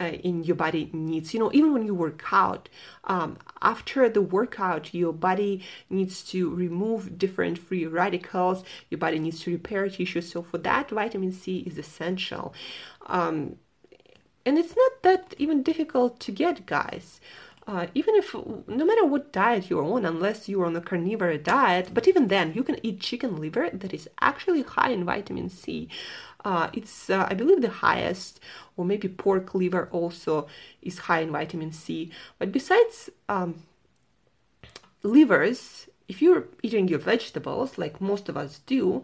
Uh, 0.01 0.07
in 0.25 0.43
your 0.43 0.57
body 0.57 0.91
needs 0.93 1.33
you 1.33 1.39
know 1.39 1.53
even 1.55 1.73
when 1.73 1.87
you 1.87 1.95
work 1.95 2.25
out 2.33 2.69
um, 3.05 3.39
after 3.63 4.09
the 4.09 4.21
workout 4.21 4.93
your 4.93 5.13
body 5.13 5.63
needs 5.89 6.25
to 6.25 6.53
remove 6.53 7.17
different 7.17 7.57
free 7.57 7.87
radicals 7.87 8.65
your 8.91 8.99
body 8.99 9.21
needs 9.21 9.39
to 9.39 9.53
repair 9.53 9.89
tissue 9.89 10.21
so 10.21 10.43
for 10.43 10.59
that 10.59 10.91
vitamin 10.91 11.31
c 11.31 11.59
is 11.59 11.79
essential 11.79 12.53
um, 13.07 13.55
and 14.45 14.59
it's 14.59 14.75
not 14.77 15.03
that 15.03 15.33
even 15.39 15.63
difficult 15.63 16.19
to 16.19 16.33
get 16.33 16.67
guys 16.67 17.21
uh, 17.67 17.87
even 17.95 18.15
if 18.15 18.35
no 18.35 18.85
matter 18.85 19.05
what 19.07 19.33
diet 19.33 19.71
you're 19.71 19.85
on 19.85 20.05
unless 20.05 20.49
you're 20.49 20.67
on 20.67 20.77
a 20.77 20.81
carnivore 20.81 21.37
diet 21.39 21.91
but 21.95 22.07
even 22.07 22.29
then 22.29 22.53
you 22.55 22.63
can 22.63 22.79
eat 22.83 23.01
chicken 23.01 23.37
liver 23.41 23.71
that 23.73 23.95
is 23.95 24.09
actually 24.21 24.63
high 24.63 24.91
in 24.91 25.05
vitamin 25.05 25.49
c. 25.49 25.89
Uh, 26.45 26.69
it's 26.75 27.09
uh, 27.09 27.27
i 27.31 27.35
believe 27.35 27.63
the 27.63 27.71
highest 27.71 28.39
or 28.77 28.85
maybe 28.85 29.09
pork 29.09 29.55
liver 29.55 29.89
also 29.93 30.47
is 30.83 30.99
high 30.99 31.21
in 31.21 31.33
vitamin 31.33 31.73
c. 31.73 32.11
But 32.39 32.53
besides 32.53 33.09
um, 33.29 33.63
livers 35.03 35.89
if 36.07 36.21
you're 36.21 36.45
eating 36.63 36.89
your 36.89 36.99
vegetables 36.99 37.79
like 37.79 38.01
most 38.01 38.29
of 38.29 38.37
us 38.37 38.61
do 38.67 39.03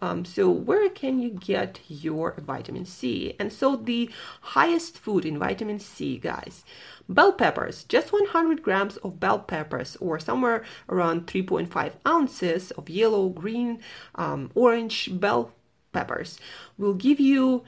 um, 0.00 0.24
so 0.24 0.50
where 0.50 0.88
can 0.88 1.20
you 1.20 1.30
get 1.30 1.80
your 1.88 2.34
vitamin 2.38 2.84
C? 2.84 3.34
And 3.38 3.52
so 3.52 3.76
the 3.76 4.10
highest 4.40 4.98
food 4.98 5.24
in 5.24 5.38
vitamin 5.38 5.78
C, 5.78 6.18
guys, 6.18 6.64
bell 7.08 7.32
peppers, 7.32 7.84
just 7.84 8.12
100 8.12 8.62
grams 8.62 8.96
of 8.98 9.20
bell 9.20 9.38
peppers 9.38 9.96
or 9.96 10.18
somewhere 10.18 10.64
around 10.88 11.26
3.5 11.26 11.92
ounces 12.06 12.70
of 12.72 12.90
yellow, 12.90 13.28
green, 13.28 13.80
um, 14.14 14.50
orange 14.54 15.18
bell 15.18 15.52
peppers 15.92 16.38
will 16.76 16.94
give 16.94 17.18
you 17.18 17.64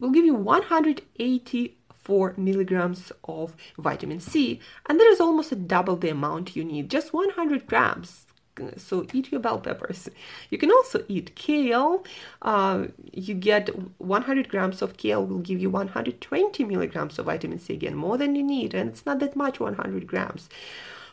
will 0.00 0.10
give 0.10 0.24
you 0.24 0.34
184 0.34 2.34
milligrams 2.36 3.12
of 3.24 3.56
vitamin 3.78 4.20
C, 4.20 4.60
and 4.86 5.00
that 5.00 5.06
is 5.06 5.20
almost 5.20 5.52
a 5.52 5.56
double 5.56 5.96
the 5.96 6.10
amount 6.10 6.56
you 6.56 6.64
need. 6.64 6.90
Just 6.90 7.12
100 7.12 7.66
grams 7.66 8.25
so 8.76 9.06
eat 9.12 9.30
your 9.30 9.40
bell 9.40 9.58
peppers. 9.58 10.08
You 10.50 10.58
can 10.58 10.70
also 10.70 11.04
eat 11.08 11.34
kale. 11.34 12.04
Uh, 12.42 12.86
you 13.12 13.34
get 13.34 13.68
100 13.98 14.48
grams 14.48 14.82
of 14.82 14.96
kale 14.96 15.24
will 15.24 15.38
give 15.38 15.60
you 15.60 15.70
120 15.70 16.64
milligrams 16.64 17.18
of 17.18 17.26
vitamin 17.26 17.58
C 17.58 17.74
again, 17.74 17.94
more 17.94 18.16
than 18.16 18.34
you 18.34 18.42
need, 18.42 18.74
and 18.74 18.90
it's 18.90 19.06
not 19.06 19.18
that 19.20 19.36
much 19.36 19.60
100 19.60 20.06
grams. 20.06 20.48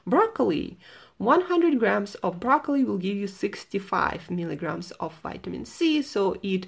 Broccoli. 0.05 0.77
100 1.19 1.79
grams 1.79 2.15
of 2.15 2.39
broccoli 2.39 2.83
will 2.83 2.97
give 2.97 3.15
you 3.15 3.27
65 3.27 4.29
milligrams 4.31 4.91
of 5.00 5.13
vitamin 5.19 5.63
C. 5.63 6.01
So 6.01 6.38
eat 6.41 6.67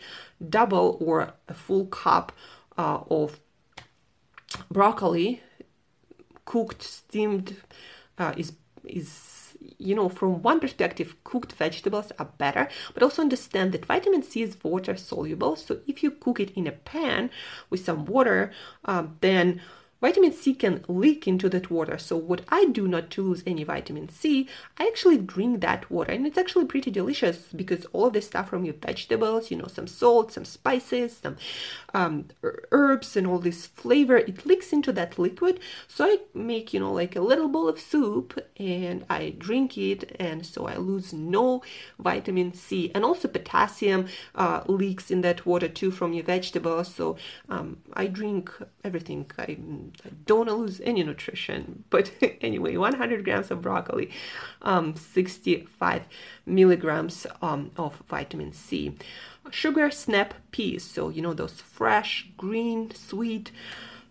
double 0.49 0.97
or 1.01 1.33
a 1.49 1.53
full 1.53 1.87
cup 1.87 2.31
uh, 2.77 2.99
of 3.09 3.39
broccoli, 4.71 5.41
cooked, 6.45 6.83
steamed, 6.83 7.57
uh, 8.17 8.33
is 8.37 8.53
is 8.85 9.34
you 9.77 9.95
know, 9.95 10.09
from 10.09 10.41
one 10.41 10.59
perspective, 10.59 11.15
cooked 11.23 11.53
vegetables 11.53 12.11
are 12.19 12.29
better, 12.37 12.67
but 12.93 13.03
also 13.03 13.21
understand 13.21 13.71
that 13.71 13.85
vitamin 13.85 14.23
C 14.23 14.41
is 14.41 14.57
water 14.63 14.95
soluble. 14.95 15.55
So 15.55 15.79
if 15.87 16.03
you 16.03 16.11
cook 16.11 16.39
it 16.39 16.51
in 16.51 16.67
a 16.67 16.71
pan 16.71 17.29
with 17.69 17.83
some 17.83 18.05
water, 18.05 18.51
um, 18.85 19.17
then 19.21 19.61
vitamin 20.05 20.31
C 20.31 20.53
can 20.53 20.85
leak 20.87 21.27
into 21.27 21.49
that 21.49 21.71
water. 21.71 21.97
So 21.97 22.15
what 22.15 22.41
I 22.49 22.65
do 22.65 22.87
not 22.87 23.09
to 23.11 23.23
lose 23.23 23.41
any 23.47 23.63
vitamin 23.63 24.07
C, 24.09 24.47
I 24.77 24.85
actually 24.85 25.17
drink 25.17 25.61
that 25.61 25.89
water 25.89 26.11
and 26.11 26.27
it's 26.27 26.37
actually 26.37 26.65
pretty 26.65 26.91
delicious 26.91 27.37
because 27.61 27.85
all 27.85 28.11
the 28.11 28.21
stuff 28.21 28.49
from 28.49 28.65
your 28.65 28.75
vegetables, 28.75 29.49
you 29.49 29.57
know, 29.57 29.65
some 29.77 29.87
salt, 29.87 30.31
some 30.31 30.45
spices, 30.45 31.17
some 31.23 31.37
um, 31.95 32.25
herbs 32.71 33.17
and 33.17 33.25
all 33.25 33.39
this 33.39 33.65
flavor, 33.65 34.17
it 34.17 34.45
leaks 34.45 34.71
into 34.71 34.91
that 34.93 35.17
liquid. 35.17 35.59
So 35.87 36.05
I 36.05 36.17
make, 36.35 36.71
you 36.71 36.79
know, 36.81 36.93
like 36.93 37.15
a 37.15 37.21
little 37.31 37.47
bowl 37.47 37.67
of 37.67 37.79
soup 37.79 38.39
and 38.57 39.05
I 39.09 39.33
drink 39.35 39.75
it 39.75 40.15
and 40.19 40.45
so 40.45 40.67
I 40.67 40.75
lose 40.75 41.13
no 41.13 41.63
vitamin 41.97 42.53
C. 42.53 42.91
And 42.93 43.03
also 43.03 43.27
potassium 43.27 44.05
uh, 44.35 44.61
leaks 44.67 45.09
in 45.09 45.21
that 45.21 45.47
water 45.47 45.67
too 45.67 45.89
from 45.89 46.13
your 46.13 46.25
vegetables. 46.25 46.93
So 46.93 47.17
um, 47.49 47.77
I 47.93 48.05
drink 48.05 48.51
everything. 48.83 49.31
I 49.39 49.57
don't 50.25 50.47
lose 50.47 50.81
any 50.83 51.03
nutrition. 51.03 51.83
But 51.89 52.11
anyway, 52.41 52.77
100 52.77 53.23
grams 53.23 53.51
of 53.51 53.61
broccoli, 53.61 54.11
um, 54.61 54.95
65 54.95 56.03
milligrams 56.45 57.27
um, 57.41 57.71
of 57.77 58.03
vitamin 58.07 58.53
C. 58.53 58.95
Sugar 59.51 59.91
snap 59.91 60.33
peas, 60.51 60.83
so 60.83 61.09
you 61.09 61.21
know 61.21 61.33
those 61.33 61.61
fresh, 61.61 62.27
green, 62.35 62.89
sweet, 62.91 63.51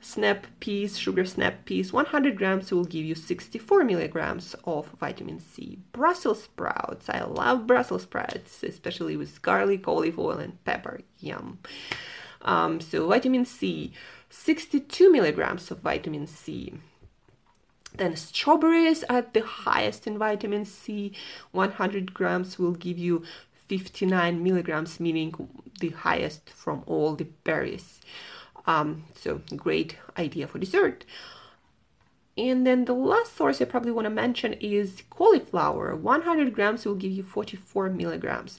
snap 0.00 0.46
peas, 0.60 0.98
sugar 0.98 1.24
snap 1.24 1.64
peas, 1.64 1.92
100 1.92 2.36
grams 2.36 2.70
will 2.70 2.84
give 2.84 3.04
you 3.04 3.14
64 3.14 3.84
milligrams 3.84 4.54
of 4.64 4.88
vitamin 5.00 5.40
C. 5.40 5.78
Brussels 5.92 6.44
sprouts, 6.44 7.08
I 7.08 7.24
love 7.24 7.66
Brussels 7.66 8.02
sprouts, 8.02 8.62
especially 8.62 9.16
with 9.16 9.42
garlic, 9.42 9.88
olive 9.88 10.18
oil, 10.18 10.38
and 10.38 10.62
pepper. 10.64 11.00
Yum. 11.18 11.58
Um, 12.42 12.80
so, 12.80 13.08
vitamin 13.08 13.46
C, 13.46 13.92
62 14.34 15.12
milligrams 15.12 15.70
of 15.70 15.78
vitamin 15.78 16.26
C. 16.26 16.74
Then 17.96 18.16
strawberries 18.16 19.04
are 19.04 19.22
the 19.22 19.42
highest 19.42 20.06
in 20.08 20.18
vitamin 20.18 20.64
C. 20.64 21.12
100 21.52 22.12
grams 22.12 22.58
will 22.58 22.72
give 22.72 22.98
you 22.98 23.22
59 23.68 24.42
milligrams, 24.42 24.98
meaning 24.98 25.48
the 25.80 25.90
highest 25.90 26.50
from 26.50 26.82
all 26.86 27.14
the 27.14 27.28
berries. 27.44 28.00
Um, 28.66 29.04
so 29.14 29.40
great 29.56 29.96
idea 30.18 30.48
for 30.48 30.58
dessert. 30.58 31.04
And 32.36 32.66
then 32.66 32.86
the 32.86 32.92
last 32.92 33.36
source 33.36 33.62
I 33.62 33.66
probably 33.66 33.92
want 33.92 34.06
to 34.06 34.10
mention 34.10 34.54
is 34.54 35.04
cauliflower. 35.10 35.94
100 35.94 36.52
grams 36.52 36.84
will 36.84 36.96
give 36.96 37.12
you 37.12 37.22
44 37.22 37.90
milligrams. 37.90 38.58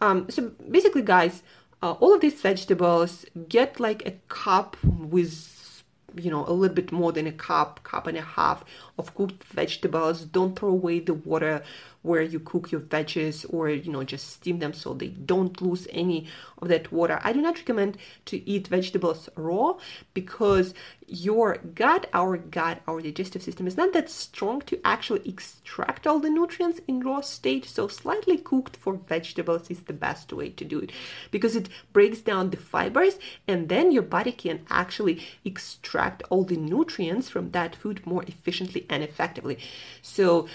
Um, 0.00 0.30
so 0.30 0.52
basically, 0.70 1.02
guys, 1.02 1.42
uh, 1.82 1.92
all 1.92 2.14
of 2.14 2.20
these 2.20 2.40
vegetables 2.40 3.24
get 3.48 3.78
like 3.78 4.06
a 4.06 4.12
cup 4.28 4.76
with 4.82 5.84
you 6.16 6.30
know 6.30 6.44
a 6.48 6.52
little 6.52 6.74
bit 6.74 6.90
more 6.90 7.12
than 7.12 7.26
a 7.26 7.32
cup 7.32 7.82
cup 7.84 8.06
and 8.06 8.18
a 8.18 8.22
half 8.22 8.64
of 8.98 9.14
cooked 9.14 9.44
vegetables. 9.44 10.22
Don't 10.22 10.58
throw 10.58 10.70
away 10.70 11.00
the 11.00 11.14
water 11.14 11.62
where 12.08 12.22
you 12.22 12.40
cook 12.40 12.72
your 12.72 12.80
veggies 12.80 13.44
or 13.52 13.68
you 13.68 13.92
know 13.92 14.02
just 14.02 14.30
steam 14.30 14.58
them 14.58 14.72
so 14.72 14.94
they 14.94 15.08
don't 15.08 15.60
lose 15.60 15.86
any 15.90 16.26
of 16.62 16.68
that 16.68 16.90
water. 16.90 17.20
I 17.22 17.32
do 17.32 17.42
not 17.42 17.58
recommend 17.58 17.98
to 18.26 18.36
eat 18.48 18.68
vegetables 18.68 19.28
raw 19.36 19.74
because 20.14 20.74
your 21.06 21.58
gut 21.74 22.06
our 22.12 22.36
gut 22.36 22.80
our 22.88 23.00
digestive 23.00 23.42
system 23.42 23.66
is 23.66 23.76
not 23.76 23.92
that 23.92 24.10
strong 24.10 24.60
to 24.62 24.80
actually 24.84 25.26
extract 25.28 26.06
all 26.06 26.18
the 26.18 26.30
nutrients 26.30 26.80
in 26.88 27.00
raw 27.00 27.20
state 27.20 27.64
so 27.64 27.88
slightly 27.88 28.36
cooked 28.36 28.76
for 28.76 28.94
vegetables 28.94 29.70
is 29.70 29.82
the 29.82 29.92
best 29.92 30.32
way 30.32 30.50
to 30.50 30.64
do 30.64 30.78
it 30.78 30.90
because 31.30 31.56
it 31.56 31.68
breaks 31.92 32.20
down 32.20 32.50
the 32.50 32.56
fibers 32.56 33.18
and 33.46 33.68
then 33.68 33.92
your 33.92 34.02
body 34.02 34.32
can 34.32 34.60
actually 34.70 35.22
extract 35.44 36.22
all 36.30 36.44
the 36.44 36.56
nutrients 36.56 37.28
from 37.28 37.50
that 37.50 37.76
food 37.76 38.06
more 38.06 38.24
efficiently 38.24 38.86
and 38.88 39.02
effectively. 39.02 39.58
So 40.02 40.48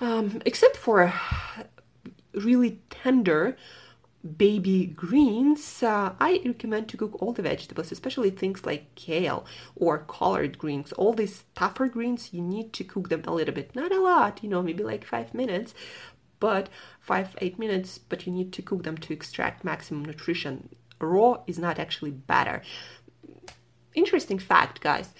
um, 0.00 0.40
except 0.44 0.76
for 0.76 1.12
really 2.34 2.80
tender 2.90 3.56
baby 4.36 4.86
greens, 4.86 5.82
uh, 5.82 6.14
I 6.18 6.40
recommend 6.44 6.88
to 6.88 6.96
cook 6.96 7.20
all 7.22 7.32
the 7.32 7.42
vegetables, 7.42 7.92
especially 7.92 8.30
things 8.30 8.66
like 8.66 8.94
kale 8.94 9.46
or 9.76 9.98
collard 9.98 10.58
greens. 10.58 10.92
All 10.92 11.12
these 11.12 11.44
tougher 11.54 11.86
greens, 11.86 12.32
you 12.32 12.42
need 12.42 12.72
to 12.74 12.84
cook 12.84 13.08
them 13.08 13.22
a 13.26 13.34
little 13.34 13.54
bit, 13.54 13.74
not 13.76 13.92
a 13.92 14.00
lot, 14.00 14.42
you 14.42 14.48
know, 14.48 14.62
maybe 14.62 14.82
like 14.82 15.04
five 15.04 15.32
minutes, 15.32 15.74
but 16.40 16.68
five, 17.00 17.36
eight 17.38 17.58
minutes, 17.58 17.98
but 17.98 18.26
you 18.26 18.32
need 18.32 18.52
to 18.54 18.62
cook 18.62 18.82
them 18.82 18.98
to 18.98 19.12
extract 19.12 19.64
maximum 19.64 20.04
nutrition. 20.04 20.68
Raw 21.00 21.42
is 21.46 21.58
not 21.58 21.78
actually 21.78 22.10
better. 22.10 22.62
Interesting 23.94 24.38
fact, 24.38 24.80
guys. 24.80 25.14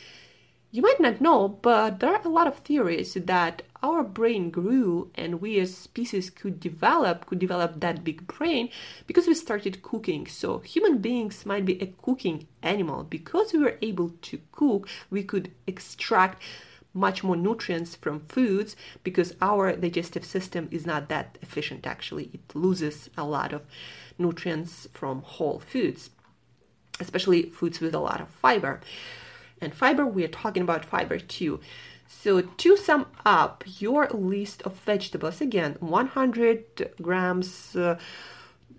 You 0.70 0.82
might 0.82 1.00
not 1.00 1.20
know, 1.20 1.48
but 1.48 2.00
there 2.00 2.12
are 2.14 2.22
a 2.22 2.28
lot 2.28 2.46
of 2.46 2.58
theories 2.58 3.14
that 3.14 3.62
our 3.82 4.02
brain 4.02 4.50
grew 4.50 5.10
and 5.14 5.40
we 5.40 5.58
as 5.58 5.76
species 5.76 6.30
could 6.30 6.58
develop 6.60 7.26
could 7.26 7.38
develop 7.38 7.80
that 7.80 8.04
big 8.04 8.26
brain 8.26 8.68
because 9.06 9.26
we 9.26 9.34
started 9.34 9.82
cooking. 9.82 10.26
So 10.26 10.58
human 10.58 10.98
beings 10.98 11.46
might 11.46 11.64
be 11.64 11.80
a 11.80 11.86
cooking 11.86 12.46
animal. 12.62 13.04
Because 13.04 13.52
we 13.52 13.58
were 13.58 13.78
able 13.82 14.10
to 14.22 14.40
cook 14.52 14.88
we 15.10 15.22
could 15.22 15.50
extract 15.66 16.42
much 16.94 17.22
more 17.22 17.36
nutrients 17.36 17.94
from 17.94 18.20
foods 18.20 18.74
because 19.04 19.34
our 19.42 19.76
digestive 19.76 20.24
system 20.24 20.66
is 20.70 20.86
not 20.86 21.08
that 21.08 21.36
efficient 21.42 21.86
actually. 21.86 22.30
It 22.32 22.54
loses 22.54 23.10
a 23.16 23.24
lot 23.24 23.52
of 23.52 23.62
nutrients 24.18 24.88
from 24.92 25.22
whole 25.22 25.60
foods 25.60 26.10
especially 27.00 27.42
foods 27.50 27.80
with 27.80 27.94
a 27.94 27.98
lot 27.98 28.20
of 28.20 28.28
fiber. 28.28 28.80
And 29.60 29.74
fiber 29.74 30.06
we 30.06 30.24
are 30.24 30.28
talking 30.28 30.62
about 30.62 30.84
fiber 30.84 31.18
too 31.18 31.60
so 32.08 32.40
to 32.40 32.76
sum 32.76 33.06
up 33.24 33.64
your 33.78 34.08
list 34.08 34.62
of 34.62 34.74
vegetables, 34.74 35.40
again, 35.40 35.76
100 35.80 36.92
grams, 37.02 37.74
uh, 37.76 37.98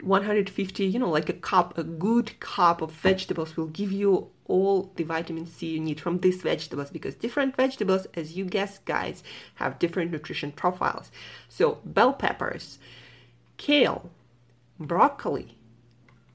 150, 0.02 0.86
you 0.86 1.00
know, 1.00 1.10
like 1.10 1.30
a 1.30 1.34
cup, 1.34 1.78
a 1.78 1.84
good 1.84 2.40
cup 2.40 2.82
of 2.82 2.92
vegetables 2.92 3.58
will 3.58 3.68
give 3.68 3.92
you 3.92 4.30
all 4.46 4.92
the 4.96 5.04
vitamin 5.04 5.46
C 5.46 5.72
you 5.72 5.80
need 5.80 6.00
from 6.00 6.20
these 6.20 6.42
vegetables 6.42 6.90
because 6.90 7.16
different 7.16 7.56
vegetables, 7.56 8.08
as 8.14 8.38
you 8.38 8.46
guess, 8.46 8.80
guys, 8.80 9.24
have 9.56 9.80
different 9.80 10.12
nutrition 10.12 10.52
profiles. 10.52 11.12
So 11.50 11.80
bell 11.84 12.14
peppers, 12.14 12.80
kale, 13.58 14.10
broccoli, 14.80 15.58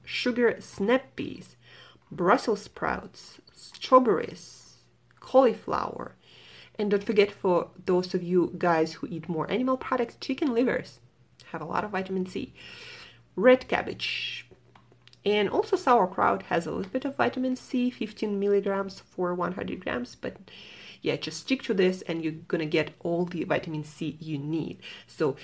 sugar 0.03 0.57
snap 0.59 1.15
peas, 1.15 1.55
Brussels 2.11 2.61
sprouts, 2.61 3.39
strawberries, 3.55 4.75
cauliflower, 5.19 6.15
and 6.79 6.91
don't 6.91 7.03
forget 7.03 7.31
for 7.31 7.69
those 7.85 8.13
of 8.13 8.23
you 8.23 8.53
guys 8.57 8.93
who 8.93 9.07
eat 9.07 9.29
more 9.29 9.49
animal 9.49 9.77
products, 9.77 10.17
chicken 10.19 10.53
livers 10.53 10.99
have 11.51 11.61
a 11.61 11.65
lot 11.65 11.83
of 11.83 11.91
vitamin 11.91 12.25
C. 12.25 12.53
Red 13.35 13.67
cabbage 13.67 14.47
and 15.25 15.49
also 15.49 15.75
sauerkraut 15.75 16.43
has 16.43 16.65
a 16.65 16.71
little 16.71 16.91
bit 16.91 17.05
of 17.05 17.15
vitamin 17.15 17.55
C, 17.55 17.89
15 17.89 18.39
milligrams 18.39 18.99
for 18.99 19.33
100 19.33 19.79
grams, 19.83 20.15
but 20.15 20.37
yeah, 21.01 21.15
just 21.15 21.41
stick 21.41 21.61
to 21.63 21.73
this 21.73 22.01
and 22.03 22.23
you're 22.23 22.33
gonna 22.47 22.65
get 22.65 22.93
all 22.99 23.25
the 23.25 23.43
vitamin 23.43 23.83
C 23.83 24.17
you 24.19 24.37
need. 24.37 24.79
So, 25.07 25.35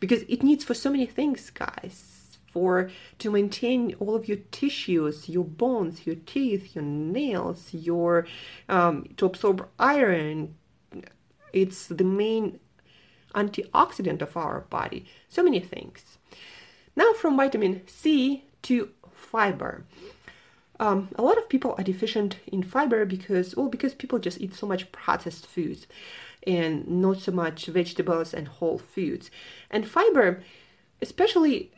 because 0.00 0.22
it 0.22 0.42
needs 0.42 0.64
for 0.64 0.74
so 0.74 0.90
many 0.90 1.06
things, 1.06 1.50
guys 1.50 2.18
for 2.52 2.90
to 3.18 3.30
maintain 3.30 3.94
all 3.98 4.14
of 4.14 4.28
your 4.28 4.36
tissues, 4.50 5.26
your 5.28 5.44
bones, 5.44 6.06
your 6.06 6.16
teeth, 6.16 6.76
your 6.76 6.84
nails, 6.84 7.72
your 7.72 8.26
um, 8.68 9.06
to 9.16 9.24
absorb 9.24 9.66
iron, 9.78 10.54
it's 11.52 11.86
the 11.86 12.04
main 12.04 12.58
antioxidant 13.34 14.22
of 14.22 14.36
our 14.36 14.60
body. 14.70 15.06
So 15.28 15.42
many 15.42 15.60
things. 15.60 16.18
Now, 16.94 17.12
from 17.14 17.36
vitamin 17.36 17.82
C 17.86 18.44
to 18.62 18.90
fiber. 19.12 19.84
Um, 20.78 21.08
a 21.14 21.22
lot 21.22 21.38
of 21.38 21.48
people 21.48 21.74
are 21.78 21.84
deficient 21.84 22.36
in 22.46 22.62
fiber 22.62 23.04
because, 23.04 23.56
well, 23.56 23.68
because 23.68 23.94
people 23.94 24.18
just 24.18 24.40
eat 24.40 24.54
so 24.54 24.66
much 24.66 24.90
processed 24.92 25.46
foods 25.46 25.86
and 26.44 26.86
not 26.88 27.18
so 27.18 27.32
much 27.32 27.66
vegetables 27.66 28.34
and 28.34 28.48
whole 28.48 28.78
foods. 28.78 29.30
And 29.70 29.88
fiber, 29.88 30.42
especially, 31.00 31.70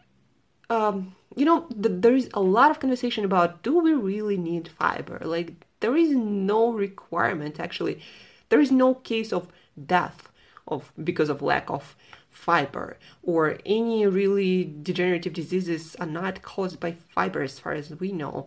um, 0.71 1.15
you 1.37 1.45
know, 1.45 1.67
the, 1.71 1.91
there 1.91 2.15
is 2.15 2.31
a 2.33 2.41
lot 2.41 2.71
of 2.71 2.81
conversation 2.81 3.25
about 3.25 3.63
do 3.63 3.79
we 3.79 3.93
really 3.93 4.39
need 4.39 4.69
fiber? 4.69 5.21
Like, 5.23 5.53
there 5.81 5.97
is 5.97 6.11
no 6.13 6.73
requirement, 6.73 7.61
actually. 7.61 8.01
There 8.49 8.61
is 8.61 8.73
no 8.73 8.95
case 8.95 9.33
of 9.33 9.49
death 9.83 10.29
of 10.67 10.93
because 11.03 11.29
of 11.29 11.43
lack 11.43 11.71
of 11.71 11.95
fiber 12.31 12.97
or 13.23 13.59
any 13.65 14.07
really 14.07 14.65
degenerative 14.83 15.33
diseases 15.33 15.95
are 16.01 16.07
not 16.07 16.43
caused 16.43 16.81
by 16.81 16.93
fiber 16.93 17.43
as 17.43 17.59
far 17.59 17.73
as 17.73 17.91
we 18.01 18.11
know 18.11 18.47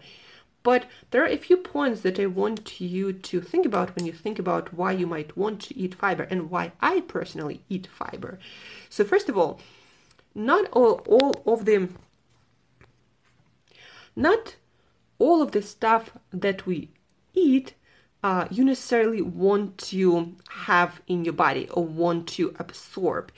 but 0.67 0.83
there 1.11 1.23
are 1.23 1.27
a 1.27 1.37
few 1.37 1.55
points 1.55 2.01
that 2.01 2.19
I 2.19 2.25
want 2.25 2.81
you 2.81 3.13
to 3.13 3.39
think 3.39 3.65
about 3.65 3.95
when 3.95 4.05
you 4.05 4.11
think 4.11 4.37
about 4.37 4.73
why 4.73 4.91
you 4.91 5.07
might 5.07 5.37
want 5.37 5.61
to 5.61 5.77
eat 5.77 5.95
fiber 5.95 6.23
and 6.23 6.49
why 6.49 6.73
I 6.81 6.99
personally 7.07 7.61
eat 7.69 7.87
fiber. 7.87 8.37
So 8.89 9.05
first 9.05 9.29
of 9.29 9.37
all, 9.37 9.61
not 10.35 10.67
all, 10.73 10.95
all 11.07 11.41
of 11.45 11.63
the 11.63 11.87
not 14.13 14.57
all 15.19 15.41
of 15.41 15.53
the 15.53 15.61
stuff 15.61 16.11
that 16.33 16.65
we 16.65 16.89
eat 17.33 17.73
uh, 18.23 18.47
you 18.49 18.63
necessarily 18.63 19.21
want 19.21 19.77
to 19.77 20.35
have 20.49 21.01
in 21.07 21.23
your 21.23 21.33
body 21.33 21.69
or 21.69 21.83
want 21.83 22.27
to 22.27 22.53
absorb. 22.59 23.31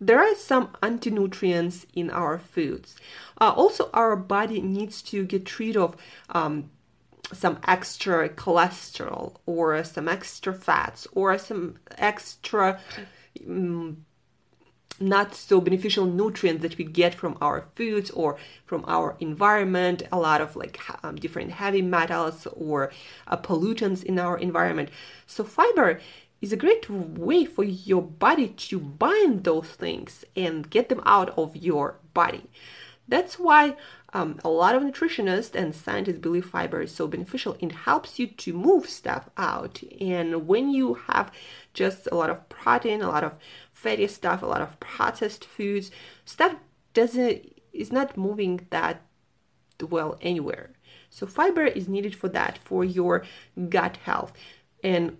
There 0.00 0.20
are 0.20 0.34
some 0.36 0.76
anti-nutrients 0.82 1.86
in 1.92 2.10
our 2.10 2.38
foods. 2.38 2.96
Uh, 3.40 3.52
also, 3.56 3.90
our 3.92 4.14
body 4.14 4.60
needs 4.60 5.02
to 5.02 5.24
get 5.24 5.58
rid 5.58 5.76
of 5.76 5.96
um, 6.30 6.70
some 7.32 7.58
extra 7.66 8.28
cholesterol 8.28 9.36
or 9.44 9.82
some 9.84 10.08
extra 10.08 10.54
fats 10.54 11.06
or 11.12 11.36
some 11.38 11.78
extra 11.96 12.80
um, 13.46 14.04
not 15.00 15.34
so 15.34 15.60
beneficial 15.60 16.06
nutrients 16.06 16.62
that 16.62 16.76
we 16.78 16.84
get 16.84 17.14
from 17.14 17.36
our 17.40 17.66
foods 17.74 18.10
or 18.10 18.36
from 18.64 18.84
our 18.86 19.16
environment 19.20 20.02
a 20.12 20.18
lot 20.18 20.40
of 20.40 20.56
like 20.56 20.78
um, 21.04 21.16
different 21.16 21.50
heavy 21.52 21.82
metals 21.82 22.46
or 22.52 22.90
uh, 23.26 23.36
pollutants 23.36 24.02
in 24.02 24.18
our 24.18 24.38
environment 24.38 24.90
so 25.26 25.44
fiber 25.44 26.00
is 26.40 26.52
a 26.52 26.56
great 26.56 26.88
way 26.88 27.44
for 27.44 27.64
your 27.64 28.02
body 28.02 28.48
to 28.48 28.78
bind 28.78 29.44
those 29.44 29.66
things 29.68 30.24
and 30.36 30.70
get 30.70 30.88
them 30.88 31.02
out 31.04 31.36
of 31.36 31.56
your 31.56 31.98
body 32.14 32.44
That's 33.08 33.38
why 33.38 33.76
um, 34.12 34.38
a 34.44 34.48
lot 34.48 34.74
of 34.74 34.82
nutritionists 34.82 35.54
and 35.54 35.74
scientists 35.74 36.18
believe 36.18 36.46
fiber 36.46 36.82
is 36.82 36.94
so 36.94 37.06
beneficial. 37.06 37.56
It 37.60 37.72
helps 37.72 38.18
you 38.18 38.26
to 38.26 38.52
move 38.52 38.88
stuff 38.88 39.28
out. 39.36 39.82
And 40.00 40.46
when 40.46 40.70
you 40.70 40.94
have 41.08 41.32
just 41.74 42.08
a 42.10 42.14
lot 42.14 42.30
of 42.30 42.48
protein, 42.48 43.02
a 43.02 43.08
lot 43.08 43.24
of 43.24 43.34
fatty 43.78 44.08
stuff, 44.08 44.42
a 44.42 44.46
lot 44.46 44.60
of 44.60 44.80
processed 44.80 45.44
foods, 45.44 45.90
stuff 46.24 46.56
doesn't 46.94 47.36
is 47.72 47.92
not 47.92 48.16
moving 48.16 48.66
that 48.70 49.02
well 49.80 50.18
anywhere. 50.20 50.70
So 51.10 51.26
fiber 51.26 51.64
is 51.64 51.88
needed 51.88 52.14
for 52.14 52.28
that, 52.30 52.58
for 52.58 52.84
your 52.84 53.24
gut 53.68 53.96
health. 53.98 54.32
And 54.82 55.18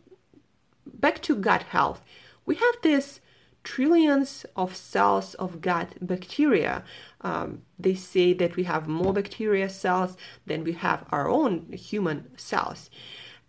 back 0.86 1.22
to 1.22 1.36
gut 1.36 1.62
health, 1.62 2.00
we 2.44 2.56
have 2.56 2.76
this 2.82 3.20
trillions 3.62 4.44
of 4.56 4.74
cells 4.74 5.34
of 5.34 5.60
gut 5.60 5.90
bacteria. 6.00 6.82
Um, 7.20 7.62
they 7.78 7.94
say 7.94 8.32
that 8.32 8.56
we 8.56 8.64
have 8.64 8.88
more 8.88 9.12
bacteria 9.12 9.68
cells 9.68 10.16
than 10.46 10.64
we 10.64 10.72
have 10.72 11.04
our 11.10 11.28
own 11.28 11.72
human 11.72 12.36
cells. 12.36 12.90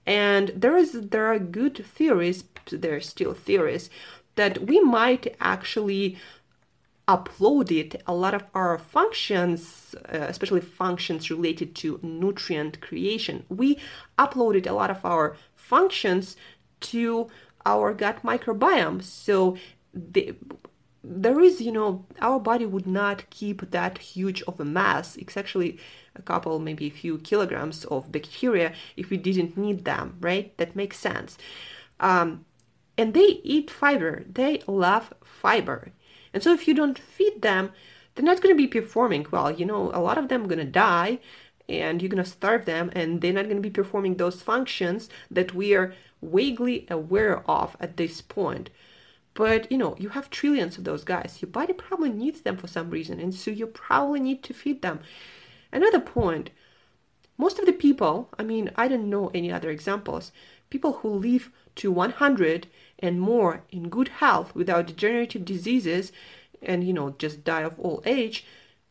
And 0.06 0.50
there 0.56 0.78
is 0.78 0.92
there 1.10 1.28
are 1.28 1.40
good 1.40 1.86
theories, 1.86 2.44
there 2.72 2.96
are 2.96 3.02
still 3.02 3.34
theories, 3.34 3.90
that 4.40 4.56
we 4.68 4.80
might 4.80 5.36
actually 5.42 6.18
uploaded 7.10 8.00
a 8.06 8.14
lot 8.14 8.34
of 8.34 8.44
our 8.54 8.78
functions, 8.78 9.96
uh, 10.14 10.28
especially 10.34 10.62
functions 10.62 11.30
related 11.30 11.76
to 11.76 12.00
nutrient 12.02 12.80
creation. 12.80 13.44
We 13.50 13.80
uploaded 14.18 14.66
a 14.68 14.74
lot 14.74 14.92
of 14.92 15.04
our 15.04 15.36
functions 15.56 16.38
to 16.92 17.28
our 17.66 17.94
gut 17.94 18.24
microbiome. 18.24 19.04
So 19.04 19.58
the, 19.94 20.36
there 21.04 21.40
is, 21.42 21.60
you 21.60 21.72
know, 21.72 22.06
our 22.22 22.40
body 22.40 22.66
would 22.66 22.88
not 22.88 23.30
keep 23.32 23.72
that 23.72 23.98
huge 23.98 24.42
of 24.44 24.60
a 24.60 24.66
mass. 24.66 25.18
It's 25.18 25.36
actually 25.36 25.80
a 26.16 26.22
couple, 26.22 26.60
maybe 26.60 26.86
a 26.88 27.00
few 27.02 27.18
kilograms 27.18 27.86
of 27.86 28.12
bacteria 28.12 28.72
if 28.96 29.10
we 29.10 29.18
didn't 29.18 29.58
need 29.58 29.84
them, 29.84 30.16
right? 30.22 30.56
That 30.58 30.76
makes 30.76 30.98
sense. 31.00 31.38
Um, 32.00 32.46
and 33.00 33.14
they 33.14 33.40
eat 33.46 33.72
fiber, 33.72 34.26
they 34.30 34.62
love 34.68 35.14
fiber. 35.24 35.94
And 36.34 36.44
so 36.44 36.54
if 36.54 36.68
you 36.68 36.74
don't 36.74 37.00
feed 37.00 37.42
them, 37.42 37.72
they're 38.14 38.26
not 38.26 38.42
going 38.42 38.54
to 38.54 38.62
be 38.62 38.68
performing 38.68 39.26
well. 39.32 39.50
You 39.50 39.66
know, 39.66 39.90
a 39.94 40.02
lot 40.02 40.18
of 40.18 40.28
them 40.28 40.44
are 40.44 40.48
going 40.48 40.60
to 40.60 40.66
die 40.66 41.20
and 41.70 42.02
you're 42.02 42.10
going 42.10 42.22
to 42.22 42.30
starve 42.30 42.66
them 42.66 42.92
and 42.94 43.22
they're 43.22 43.32
not 43.32 43.46
going 43.46 43.56
to 43.56 43.62
be 43.62 43.70
performing 43.70 44.18
those 44.18 44.42
functions 44.42 45.08
that 45.32 45.56
we 45.56 45.74
are 45.74 45.94
vaguely 46.22 46.86
aware 46.90 47.50
of 47.50 47.78
at 47.80 47.96
this 47.96 48.20
point. 48.22 48.70
But 49.34 49.72
you 49.72 49.78
know, 49.78 49.96
you 49.98 50.10
have 50.10 50.30
trillions 50.30 50.78
of 50.78 50.84
those 50.84 51.06
guys. 51.06 51.38
Your 51.40 51.52
body 51.52 51.72
probably 51.72 52.10
needs 52.10 52.42
them 52.42 52.58
for 52.58 52.68
some 52.68 52.90
reason, 52.90 53.22
and 53.22 53.34
so 53.34 53.50
you 53.52 53.68
probably 53.68 54.20
need 54.20 54.44
to 54.44 54.54
feed 54.54 54.82
them. 54.82 55.00
Another 55.72 56.02
point 56.02 56.50
most 57.40 57.58
of 57.58 57.66
the 57.66 57.72
people, 57.72 58.28
I 58.38 58.44
mean, 58.44 58.70
I 58.76 58.90
don't 58.90 59.10
know 59.10 59.32
any 59.34 59.50
other 59.50 59.70
examples, 59.70 60.34
people 60.70 60.94
who 60.98 61.08
live 61.08 61.50
to 61.76 61.90
100 61.90 62.68
and 63.00 63.20
more 63.22 63.64
in 63.72 63.90
good 63.90 64.10
health 64.10 64.54
without 64.54 64.88
degenerative 64.88 65.46
diseases 65.46 66.12
and, 66.62 66.84
you 66.84 66.94
know, 66.94 67.16
just 67.18 67.44
die 67.44 67.62
of 67.62 67.80
old 67.80 68.06
age, 68.06 68.46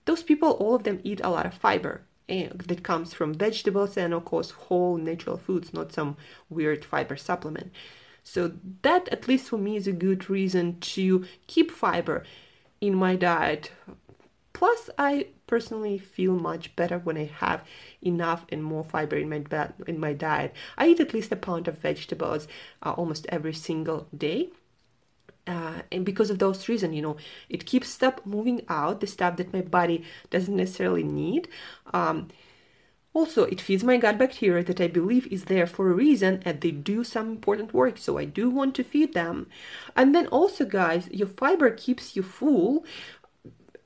those 0.07 0.23
people, 0.23 0.53
all 0.53 0.75
of 0.75 0.85
them 0.85 1.01
eat 1.05 1.21
a 1.23 1.29
lot 1.29 1.47
of 1.47 1.55
fiber 1.55 2.03
eh, 2.29 2.49
that 2.55 2.83
comes 2.83 3.13
from 3.13 3.35
vegetables 3.35 3.97
and, 3.97 4.15
of 4.15 4.25
course, 4.25 4.51
whole 4.51 4.97
natural 4.97 5.37
foods, 5.37 5.75
not 5.75 5.93
some 5.93 6.17
weird 6.49 6.85
fiber 6.85 7.17
supplement. 7.17 7.71
So 8.25 8.53
that, 8.83 9.09
at 9.09 9.29
least 9.29 9.49
for 9.49 9.59
me, 9.59 9.77
is 9.77 9.87
a 9.87 9.93
good 9.93 10.29
reason 10.29 10.81
to 10.81 11.25
keep 11.47 11.71
fiber 11.71 12.25
in 12.81 12.95
my 12.95 13.17
diet. 13.17 13.73
Plus, 14.53 14.91
I 14.99 15.29
personally 15.49 15.99
feel 15.99 16.35
much 16.35 16.77
better 16.77 16.99
when 16.99 17.17
I 17.17 17.25
have 17.25 17.65
enough 18.01 18.45
and 18.51 18.63
more 18.63 18.85
fiber 18.85 19.17
in 19.17 19.29
my 19.29 19.43
in 19.87 19.99
my 19.99 20.13
diet. 20.13 20.55
I 20.77 20.89
eat 20.89 21.01
at 21.01 21.13
least 21.13 21.33
a 21.33 21.37
pound 21.37 21.67
of 21.67 21.79
vegetables 21.79 22.47
uh, 22.83 22.93
almost 22.93 23.27
every 23.31 23.55
single 23.55 24.07
day. 24.17 24.51
Uh, 25.49 25.81
and 25.91 26.05
because 26.05 26.31
of 26.31 26.39
those 26.39 26.69
reasons, 26.69 26.95
you 26.95 27.03
know, 27.03 27.17
it 27.49 27.65
keeps 27.65 27.89
stuff 27.89 28.17
moving 28.27 28.61
out, 28.69 29.01
the 29.01 29.07
stuff 29.07 29.39
that 29.39 29.53
my 29.53 29.63
body 29.63 30.05
doesn't 30.31 30.55
necessarily 30.55 31.03
need. 31.03 31.49
Um, 31.95 32.29
also, 33.15 33.45
it 33.45 33.61
feeds 33.61 33.83
my 33.83 33.97
gut 33.97 34.19
bacteria 34.19 34.63
that 34.63 34.81
I 34.81 34.87
believe 34.87 35.27
is 35.29 35.47
there 35.47 35.67
for 35.67 35.91
a 35.91 35.95
reason 35.95 36.43
and 36.45 36.61
they 36.61 36.71
do 36.71 37.03
some 37.03 37.31
important 37.31 37.73
work, 37.73 37.97
so 37.97 38.19
I 38.19 38.27
do 38.27 38.51
want 38.51 38.75
to 38.77 38.85
feed 38.85 39.15
them. 39.15 39.49
And 39.97 40.15
then 40.15 40.27
also, 40.29 40.65
guys, 40.67 41.09
your 41.11 41.27
fiber 41.27 41.71
keeps 41.71 42.15
you 42.15 42.23
full. 42.23 42.85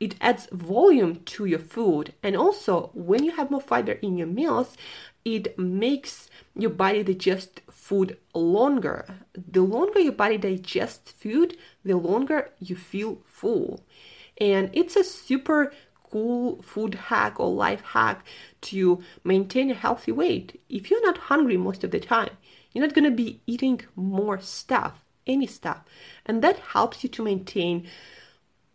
It 0.02 0.16
adds 0.20 0.48
volume 0.50 1.20
to 1.26 1.44
your 1.44 1.60
food. 1.60 2.12
And 2.24 2.36
also, 2.36 2.90
when 2.92 3.22
you 3.22 3.30
have 3.36 3.52
more 3.52 3.60
fiber 3.60 3.92
in 3.92 4.18
your 4.18 4.26
meals, 4.26 4.76
it 5.24 5.56
makes 5.56 6.28
your 6.56 6.70
body 6.70 7.04
digest 7.04 7.60
food 7.70 8.18
longer. 8.34 9.06
The 9.32 9.62
longer 9.62 10.00
your 10.00 10.14
body 10.14 10.38
digests 10.38 11.12
food, 11.12 11.56
the 11.84 11.96
longer 11.96 12.50
you 12.58 12.74
feel 12.74 13.22
full. 13.26 13.84
And 14.40 14.70
it's 14.72 14.96
a 14.96 15.04
super 15.04 15.72
cool 16.10 16.60
food 16.62 16.94
hack 16.94 17.38
or 17.38 17.52
life 17.52 17.82
hack 17.82 18.26
to 18.72 19.04
maintain 19.22 19.70
a 19.70 19.74
healthy 19.74 20.10
weight. 20.10 20.60
If 20.68 20.90
you're 20.90 21.06
not 21.06 21.30
hungry 21.30 21.56
most 21.56 21.84
of 21.84 21.92
the 21.92 22.00
time, 22.00 22.30
you're 22.72 22.84
not 22.84 22.96
going 22.96 23.08
to 23.08 23.22
be 23.24 23.40
eating 23.46 23.82
more 23.94 24.40
stuff, 24.40 25.04
any 25.28 25.46
stuff. 25.46 25.84
And 26.26 26.42
that 26.42 26.58
helps 26.58 27.04
you 27.04 27.08
to 27.10 27.22
maintain 27.22 27.86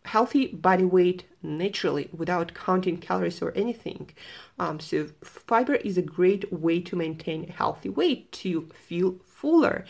healthy 0.08 0.48
body 0.48 0.86
weight 0.86 1.26
naturally 1.44 2.10
without 2.12 2.54
counting 2.54 2.98
calories 2.98 3.42
or 3.42 3.52
anything. 3.56 4.10
Um, 4.58 4.80
so, 4.80 5.10
fiber 5.24 5.76
is 5.76 5.98
a 5.98 6.02
great 6.02 6.52
way 6.52 6.80
to 6.82 6.96
maintain 6.96 7.48
healthy 7.48 7.90
weight 7.90 8.32
to 8.44 8.70
feel 8.74 9.20
fuller. 9.26 9.86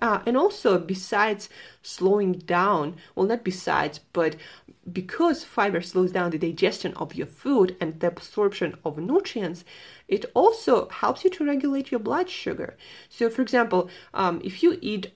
Uh, 0.00 0.20
and 0.26 0.36
also, 0.36 0.78
besides 0.78 1.48
slowing 1.82 2.32
down, 2.32 2.96
well, 3.14 3.26
not 3.26 3.44
besides, 3.44 4.00
but 4.12 4.36
because 4.92 5.44
fiber 5.44 5.80
slows 5.82 6.12
down 6.12 6.30
the 6.30 6.38
digestion 6.38 6.94
of 6.94 7.14
your 7.14 7.26
food 7.26 7.76
and 7.80 8.00
the 8.00 8.06
absorption 8.06 8.76
of 8.84 8.98
nutrients, 8.98 9.64
it 10.06 10.24
also 10.34 10.88
helps 10.88 11.24
you 11.24 11.30
to 11.30 11.44
regulate 11.44 11.90
your 11.90 12.00
blood 12.00 12.30
sugar. 12.30 12.76
So, 13.08 13.28
for 13.28 13.42
example, 13.42 13.90
um, 14.14 14.40
if 14.44 14.62
you 14.62 14.78
eat 14.80 15.12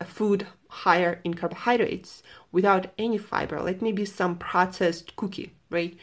a 0.00 0.04
food 0.04 0.46
higher 0.74 1.20
in 1.22 1.34
carbohydrates 1.34 2.22
without 2.50 2.86
any 2.98 3.16
fiber, 3.16 3.60
like 3.60 3.80
maybe 3.80 4.04
some 4.04 4.36
processed 4.36 5.14
cookie, 5.16 5.52
right? 5.70 5.96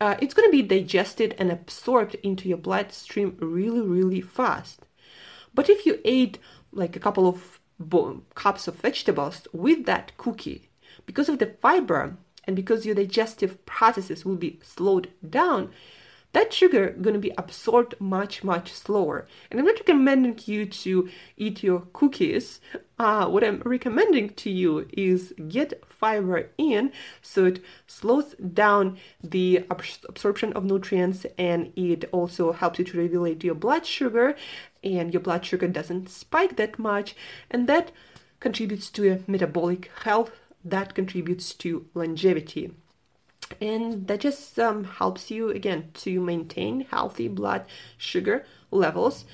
Uh, 0.00 0.16
it's 0.22 0.32
going 0.32 0.48
to 0.48 0.56
be 0.56 0.62
digested 0.62 1.34
and 1.38 1.52
absorbed 1.52 2.14
into 2.22 2.48
your 2.48 2.56
bloodstream 2.56 3.36
really, 3.40 3.82
really 3.82 4.22
fast. 4.22 4.86
But 5.54 5.68
if 5.68 5.84
you 5.84 6.00
ate 6.04 6.38
like 6.72 6.96
a 6.96 7.00
couple 7.00 7.28
of 7.28 7.60
bo- 7.78 8.22
cups 8.34 8.66
of 8.66 8.76
vegetables 8.76 9.46
with 9.52 9.84
that 9.84 10.16
cookie, 10.16 10.70
because 11.04 11.28
of 11.28 11.38
the 11.38 11.46
fiber 11.46 12.16
and 12.44 12.56
because 12.56 12.86
your 12.86 12.94
digestive 12.94 13.64
processes 13.66 14.24
will 14.24 14.36
be 14.36 14.58
slowed 14.62 15.10
down, 15.28 15.70
that 16.32 16.52
sugar 16.52 16.90
going 16.90 17.14
to 17.14 17.20
be 17.20 17.32
absorbed 17.36 17.94
much 18.00 18.44
much 18.44 18.72
slower. 18.72 19.26
And 19.50 19.58
i'm 19.58 19.66
not 19.66 19.78
recommending 19.78 20.38
you 20.44 20.66
to 20.66 21.08
eat 21.36 21.62
your 21.62 21.80
cookies. 21.92 22.60
Uh, 22.98 23.26
what 23.26 23.44
i'm 23.44 23.62
recommending 23.64 24.30
to 24.34 24.50
you 24.50 24.86
is 24.92 25.34
get 25.48 25.82
fiber 25.88 26.50
in 26.56 26.92
so 27.20 27.46
it 27.46 27.62
slows 27.86 28.34
down 28.34 28.98
the 29.22 29.64
absorption 29.70 30.52
of 30.54 30.64
nutrients 30.64 31.26
and 31.38 31.72
it 31.76 32.04
also 32.12 32.52
helps 32.52 32.78
you 32.78 32.84
to 32.84 32.98
regulate 32.98 33.44
your 33.44 33.54
blood 33.54 33.86
sugar. 33.86 34.36
And 34.82 35.12
your 35.12 35.20
blood 35.20 35.44
sugar 35.44 35.68
doesn't 35.68 36.08
spike 36.08 36.56
that 36.56 36.78
much. 36.78 37.14
And 37.50 37.68
that 37.68 37.92
contributes 38.40 38.88
to 38.90 39.12
a 39.12 39.30
metabolic 39.30 39.90
health. 40.04 40.30
That 40.64 40.94
contributes 40.94 41.52
to 41.54 41.86
longevity 41.94 42.72
and 43.60 44.06
that 44.06 44.20
just 44.20 44.58
um, 44.58 44.84
helps 44.84 45.30
you 45.30 45.50
again 45.50 45.90
to 45.94 46.20
maintain 46.20 46.82
healthy 46.90 47.28
blood 47.28 47.64
sugar 47.96 48.44
levels 48.70 49.24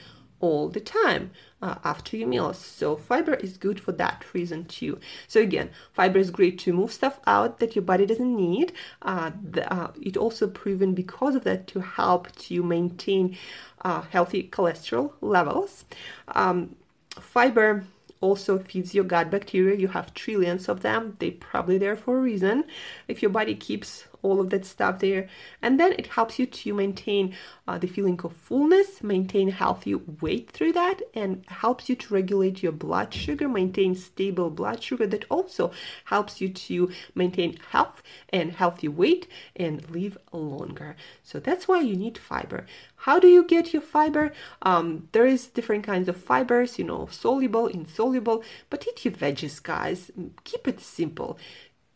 all 0.40 0.68
the 0.68 0.80
time 0.80 1.30
uh, 1.62 1.76
after 1.84 2.16
your 2.16 2.28
meals. 2.28 2.58
So 2.58 2.96
fiber 2.96 3.34
is 3.34 3.56
good 3.56 3.80
for 3.80 3.92
that 3.92 4.24
reason 4.32 4.66
too. 4.66 4.98
So 5.26 5.40
again, 5.40 5.70
fiber 5.92 6.18
is 6.18 6.30
great 6.30 6.58
to 6.60 6.72
move 6.72 6.92
stuff 6.92 7.20
out 7.26 7.58
that 7.58 7.74
your 7.74 7.82
body 7.82 8.06
doesn't 8.06 8.36
need. 8.36 8.72
Uh, 9.02 9.30
the, 9.50 9.72
uh, 9.72 9.92
it 10.00 10.16
also 10.16 10.46
proven 10.46 10.94
because 10.94 11.34
of 11.34 11.44
that 11.44 11.66
to 11.68 11.80
help 11.80 12.34
to 12.36 12.62
maintain 12.62 13.36
uh, 13.82 14.02
healthy 14.02 14.48
cholesterol 14.48 15.12
levels. 15.20 15.84
Um, 16.28 16.76
fiber 17.18 17.86
also 18.26 18.58
feeds 18.58 18.94
your 18.94 19.04
gut 19.04 19.30
bacteria. 19.30 19.76
You 19.76 19.88
have 19.88 20.12
trillions 20.14 20.68
of 20.68 20.80
them. 20.80 21.16
They're 21.18 21.30
probably 21.30 21.78
there 21.78 21.96
for 21.96 22.18
a 22.18 22.20
reason. 22.20 22.64
If 23.08 23.22
your 23.22 23.30
body 23.30 23.54
keeps 23.54 24.04
all 24.26 24.40
of 24.40 24.50
that 24.50 24.64
stuff 24.64 24.98
there. 24.98 25.28
And 25.62 25.78
then 25.78 25.92
it 25.92 26.08
helps 26.08 26.38
you 26.38 26.46
to 26.46 26.74
maintain 26.74 27.34
uh, 27.68 27.78
the 27.78 27.86
feeling 27.86 28.20
of 28.24 28.32
fullness, 28.32 29.02
maintain 29.02 29.48
healthy 29.48 29.94
weight 29.94 30.50
through 30.50 30.72
that, 30.72 31.00
and 31.14 31.44
helps 31.46 31.88
you 31.88 31.96
to 31.96 32.14
regulate 32.14 32.62
your 32.62 32.72
blood 32.72 33.14
sugar, 33.14 33.48
maintain 33.48 33.94
stable 33.94 34.50
blood 34.50 34.82
sugar. 34.82 35.06
That 35.06 35.24
also 35.30 35.70
helps 36.06 36.40
you 36.40 36.48
to 36.48 36.90
maintain 37.14 37.58
health 37.70 38.02
and 38.30 38.52
healthy 38.52 38.88
weight 38.88 39.28
and 39.54 39.88
live 39.90 40.18
longer. 40.32 40.96
So 41.22 41.38
that's 41.38 41.68
why 41.68 41.80
you 41.80 41.96
need 41.96 42.18
fiber. 42.18 42.66
How 43.06 43.20
do 43.20 43.28
you 43.28 43.44
get 43.44 43.72
your 43.72 43.82
fiber? 43.82 44.32
Um, 44.62 45.08
there 45.12 45.26
is 45.26 45.46
different 45.46 45.84
kinds 45.84 46.08
of 46.08 46.16
fibers, 46.16 46.78
you 46.78 46.84
know, 46.84 47.08
soluble, 47.10 47.66
insoluble, 47.68 48.42
but 48.70 48.86
eat 48.88 49.04
your 49.04 49.14
veggies, 49.14 49.62
guys. 49.62 50.10
Keep 50.44 50.66
it 50.66 50.80
simple 50.80 51.38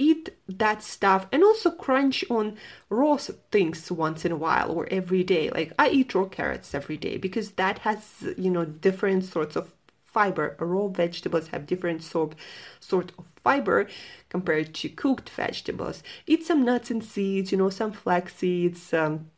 eat 0.01 0.31
that 0.49 0.83
stuff 0.83 1.27
and 1.31 1.45
also 1.45 1.71
crunch 1.71 2.25
on 2.31 2.57
raw 2.89 3.17
things 3.53 3.93
once 3.93 4.25
in 4.25 4.33
a 4.33 4.37
while 4.37 4.71
or 4.71 4.89
every 4.91 5.23
day. 5.23 5.51
Like 5.51 5.73
i 5.79 5.89
eat 5.91 6.15
raw 6.15 6.25
carrots 6.25 6.75
every 6.75 6.97
day 6.97 7.17
because 7.19 7.53
that 7.53 7.81
has 7.81 8.25
you 8.37 8.51
know 8.51 8.65
different 8.65 9.25
sorts 9.25 9.57
of 9.57 9.75
fiber. 10.05 10.57
Raw 10.59 10.89
vegetables 10.89 11.49
have 11.49 11.67
different 11.67 12.03
sort 12.03 12.35
sort 12.81 13.13
of 13.19 13.27
fiber 13.45 13.89
compared 14.29 14.75
to 14.75 14.89
cooked 14.89 15.29
vegetables. 15.31 16.03
Eat 16.27 16.45
some 16.45 16.65
nuts 16.65 16.91
and 16.91 17.05
seeds 17.05 17.53
you 17.53 17.59
know 17.59 17.71
some 17.71 17.93
flax 17.93 18.35
seeds 18.37 18.95
um, 18.95 19.31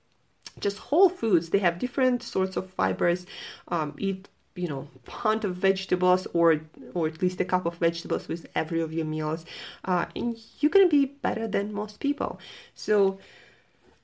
just 0.61 0.79
whole 0.79 1.09
foods. 1.09 1.51
They 1.51 1.59
have 1.59 1.79
different 1.79 2.23
sorts 2.23 2.57
of 2.57 2.71
fibers. 2.71 3.27
Um, 3.69 3.95
eat 3.99 4.29
you 4.55 4.69
know 4.69 4.89
pound 5.05 5.45
of 5.45 5.57
vegetables 5.57 6.27
or 6.33 6.61
or 6.95 7.07
at 7.07 7.23
least 7.23 7.41
a 7.41 7.45
cup 7.45 7.65
of 7.67 7.77
vegetables 7.77 8.29
with 8.29 8.47
every 8.55 8.81
of 8.81 8.93
your 8.93 9.05
meals 9.05 9.45
uh, 9.85 10.07
and 10.15 10.39
you're 10.61 10.71
gonna 10.71 10.89
be 10.89 11.07
better 11.07 11.47
than 11.49 11.73
most 11.73 12.01
people. 12.01 12.39
So 12.75 13.19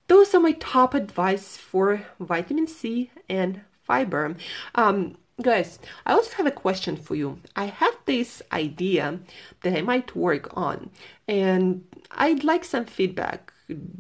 those 0.09 0.35
are 0.35 0.41
my 0.41 0.53
top 0.53 0.95
advice 0.95 1.57
for 1.57 2.03
vitamin 2.19 2.67
c 2.67 3.11
and 3.29 3.61
fiber. 3.85 4.37
Um, 4.75 5.17
guys 5.41 5.79
i 6.05 6.13
also 6.13 6.33
have 6.37 6.47
a 6.47 6.51
question 6.51 6.97
for 6.97 7.15
you. 7.15 7.39
I 7.55 7.67
have 7.67 7.97
this 8.07 8.43
idea 8.51 9.21
that 9.63 9.77
i 9.77 9.83
might 9.83 10.17
work 10.17 10.57
on 10.57 10.91
and 11.29 11.85
i'd 12.13 12.43
like 12.45 12.65
some 12.65 12.87
feedback. 12.87 13.53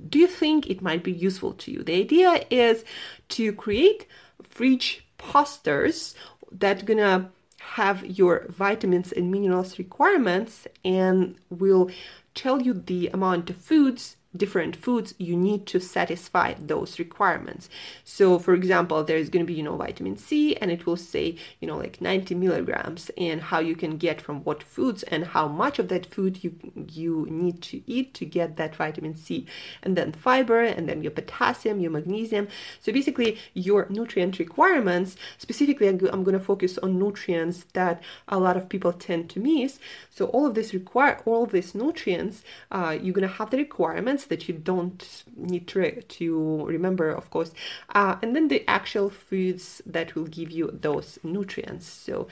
Do 0.09 0.19
you 0.19 0.27
think 0.27 0.67
it 0.67 0.81
might 0.83 1.05
be 1.05 1.13
useful 1.13 1.53
to 1.53 1.71
you? 1.71 1.83
The 1.83 1.95
idea 1.95 2.45
is 2.51 2.85
to 3.31 3.53
create 3.53 4.07
fridge 4.43 5.05
posters 5.19 6.15
that's 6.53 6.83
gonna 6.83 7.31
have 7.61 8.05
your 8.07 8.47
vitamins 8.49 9.13
and 9.13 9.31
minerals 9.31 9.79
requirements 9.79 10.67
and 10.85 11.37
will 11.51 11.91
tell 12.35 12.63
you 12.63 12.73
the 12.73 13.09
amount 13.09 13.51
of 13.51 13.57
foods 13.57 14.17
different 14.37 14.77
foods 14.77 15.15
you 15.19 15.35
need 15.35 15.67
to 15.67 15.81
satisfy 15.81 16.55
those 16.61 16.99
requirements. 16.99 17.71
So 18.05 18.39
for 18.39 18.53
example 18.53 19.03
there's 19.03 19.31
going 19.31 19.45
to 19.45 19.51
be 19.51 19.55
you 19.55 19.63
know 19.63 19.77
vitamin 19.77 20.17
c 20.17 20.55
and 20.57 20.71
it 20.71 20.85
will 20.85 20.97
say 20.97 21.37
you 21.61 21.69
know 21.69 21.77
like 21.79 22.01
90 22.01 22.35
milligrams 22.35 23.11
and 23.17 23.41
how 23.41 23.61
you 23.61 23.75
can 23.75 23.97
get 23.97 24.21
from 24.21 24.45
what 24.45 24.63
foods 24.63 25.03
and 25.05 25.25
how 25.25 25.49
much 25.49 25.79
of 25.79 25.89
that 25.89 26.07
food 26.07 26.45
you 26.45 26.55
you 26.89 27.27
need 27.31 27.63
to 27.63 27.81
eat 27.87 28.13
to 28.15 28.27
get 28.27 28.57
that 28.57 28.77
vitamin 28.77 29.15
c. 29.15 29.47
And 29.83 29.97
then 29.97 30.13
fiber 30.13 30.61
and 30.61 30.89
then 30.89 31.03
your 31.03 31.13
potassium 31.13 31.81
your 31.81 31.91
magnesium. 31.91 32.49
So 32.81 32.93
basically 32.93 33.39
your 33.55 33.87
nutrient 33.89 34.39
requirements 34.39 35.17
specifically 35.39 35.89
i'm 35.89 35.97
going 35.97 36.39
to 36.39 36.41
focus 36.41 36.77
on 36.79 36.99
nutrients 36.99 37.65
that 37.73 38.03
a 38.29 38.39
lot 38.39 38.57
of 38.57 38.69
people 38.69 38.93
tend 38.93 39.31
to 39.31 39.41
miss. 39.41 39.79
So 40.11 40.27
all 40.27 40.45
of 40.47 40.55
this 40.55 40.75
require 40.75 41.23
all 41.25 41.45
of 41.45 41.53
these 41.53 41.75
nutrients 41.75 42.43
uh, 42.71 42.99
you're 43.01 43.15
going 43.15 43.27
to 43.27 43.35
have 43.35 43.51
the 43.51 43.57
requirements 43.57 44.18
that 44.27 44.49
you 44.49 44.55
don't 44.55 45.25
need 45.37 45.67
to, 45.69 46.01
to 46.03 46.65
remember, 46.67 47.11
of 47.11 47.31
course, 47.31 47.53
uh, 47.95 48.17
and 48.23 48.35
then 48.35 48.49
the 48.49 48.69
actual 48.69 49.11
foods 49.11 49.83
that 49.87 50.15
will 50.15 50.27
give 50.27 50.51
you 50.51 50.71
those 50.73 51.19
nutrients. 51.23 51.87
So, 51.87 52.29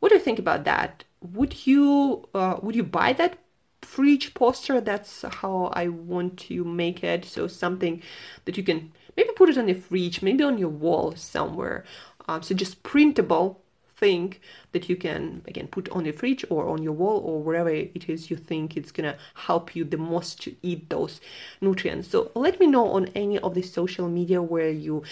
what 0.00 0.08
do 0.08 0.14
you 0.14 0.20
think 0.20 0.38
about 0.38 0.64
that? 0.64 1.04
Would 1.20 1.66
you 1.66 2.26
uh, 2.34 2.56
would 2.62 2.74
you 2.74 2.82
buy 2.84 3.12
that 3.14 3.38
fridge 3.82 4.34
poster? 4.34 4.80
That's 4.80 5.22
how 5.22 5.70
I 5.74 5.88
want 5.88 6.38
to 6.48 6.64
make 6.64 7.04
it. 7.04 7.24
So 7.24 7.46
something 7.46 8.02
that 8.44 8.56
you 8.56 8.62
can 8.62 8.92
maybe 9.16 9.30
put 9.36 9.48
it 9.48 9.58
on 9.58 9.68
your 9.68 9.76
fridge, 9.76 10.22
maybe 10.22 10.44
on 10.44 10.58
your 10.58 10.70
wall 10.70 11.14
somewhere. 11.16 11.84
Um, 12.28 12.42
so 12.42 12.54
just 12.54 12.82
printable 12.82 13.60
thing 14.00 14.34
that 14.72 14.88
you 14.88 14.96
can 14.96 15.42
again 15.46 15.68
put 15.68 15.88
on 15.90 16.04
your 16.06 16.14
fridge 16.14 16.44
or 16.50 16.68
on 16.68 16.82
your 16.82 16.94
wall 16.94 17.18
or 17.28 17.42
wherever 17.42 17.68
it 17.68 18.08
is 18.08 18.30
you 18.30 18.36
think 18.36 18.76
it's 18.76 18.90
gonna 18.90 19.16
help 19.46 19.76
you 19.76 19.84
the 19.84 19.98
most 19.98 20.40
to 20.42 20.56
eat 20.62 20.88
those 20.88 21.20
nutrients. 21.60 22.08
So 22.08 22.32
let 22.34 22.58
me 22.58 22.66
know 22.66 22.86
on 22.96 23.06
any 23.14 23.38
of 23.38 23.54
the 23.54 23.62
social 23.62 24.08
media 24.08 24.40
where 24.40 24.70
you 24.70 25.02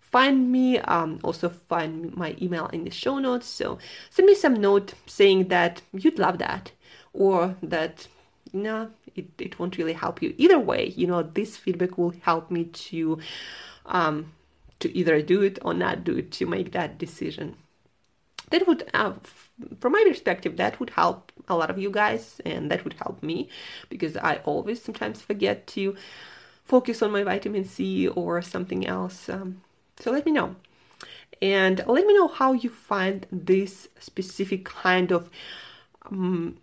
find 0.00 0.50
me 0.50 0.78
um, 0.78 1.20
also 1.22 1.50
find 1.50 2.16
my 2.16 2.34
email 2.40 2.66
in 2.68 2.84
the 2.84 2.90
show 2.90 3.18
notes. 3.18 3.46
So 3.46 3.78
send 4.08 4.26
me 4.26 4.34
some 4.34 4.54
note 4.54 4.94
saying 5.06 5.48
that 5.48 5.82
you'd 5.92 6.18
love 6.18 6.38
that 6.38 6.72
or 7.12 7.54
that 7.62 8.08
no 8.52 8.90
it, 9.14 9.26
it 9.38 9.58
won't 9.58 9.76
really 9.76 9.98
help 10.04 10.22
you. 10.22 10.34
Either 10.38 10.58
way 10.58 10.82
you 10.96 11.06
know 11.06 11.22
this 11.22 11.56
feedback 11.56 11.98
will 11.98 12.14
help 12.22 12.50
me 12.50 12.64
to 12.88 13.18
um, 13.84 14.32
to 14.80 14.86
either 14.96 15.20
do 15.20 15.42
it 15.42 15.58
or 15.62 15.74
not 15.74 16.04
do 16.04 16.16
it 16.16 16.30
to 16.30 16.46
make 16.46 16.72
that 16.72 16.98
decision 16.98 17.56
that 18.50 18.66
would 18.66 18.88
uh, 18.94 19.12
from 19.80 19.92
my 19.92 20.04
perspective 20.08 20.56
that 20.56 20.78
would 20.80 20.90
help 20.90 21.32
a 21.48 21.56
lot 21.56 21.70
of 21.70 21.78
you 21.78 21.90
guys 21.90 22.40
and 22.44 22.70
that 22.70 22.84
would 22.84 22.94
help 22.94 23.22
me 23.22 23.48
because 23.88 24.16
i 24.16 24.36
always 24.44 24.82
sometimes 24.82 25.20
forget 25.20 25.66
to 25.66 25.96
focus 26.64 27.02
on 27.02 27.10
my 27.10 27.22
vitamin 27.22 27.64
c 27.64 28.08
or 28.08 28.42
something 28.42 28.86
else 28.86 29.28
um, 29.28 29.60
so 30.00 30.12
let 30.12 30.24
me 30.24 30.32
know. 30.32 30.56
And 31.40 31.84
let 31.86 32.06
me 32.06 32.14
know 32.14 32.28
how 32.28 32.52
you 32.52 32.70
find 32.70 33.26
this 33.30 33.88
specific 33.98 34.64
kind 34.64 35.12
of 35.12 35.30
um, 36.10 36.58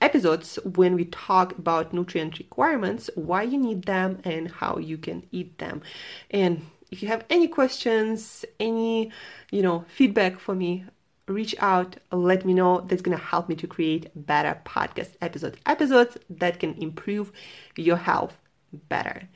episodes 0.00 0.58
when 0.64 0.94
we 0.94 1.06
talk 1.06 1.56
about 1.58 1.92
nutrient 1.92 2.38
requirements 2.38 3.08
why 3.14 3.42
you 3.42 3.56
need 3.56 3.84
them 3.84 4.20
and 4.24 4.50
how 4.50 4.78
you 4.78 4.98
can 4.98 5.26
eat 5.30 5.58
them. 5.58 5.82
And 6.30 6.66
if 6.90 7.02
you 7.02 7.08
have 7.08 7.24
any 7.28 7.48
questions 7.48 8.44
any 8.60 9.10
you 9.50 9.60
know 9.60 9.84
feedback 9.88 10.38
for 10.38 10.54
me 10.54 10.84
reach 11.28 11.54
out, 11.58 11.96
let 12.12 12.44
me 12.44 12.54
know. 12.54 12.80
That's 12.80 13.02
going 13.02 13.16
to 13.16 13.22
help 13.22 13.48
me 13.48 13.54
to 13.56 13.66
create 13.66 14.10
better 14.14 14.60
podcast 14.64 15.16
episodes, 15.20 15.58
episodes 15.66 16.18
that 16.30 16.60
can 16.60 16.74
improve 16.74 17.32
your 17.76 17.96
health 17.96 18.38
better. 18.88 19.28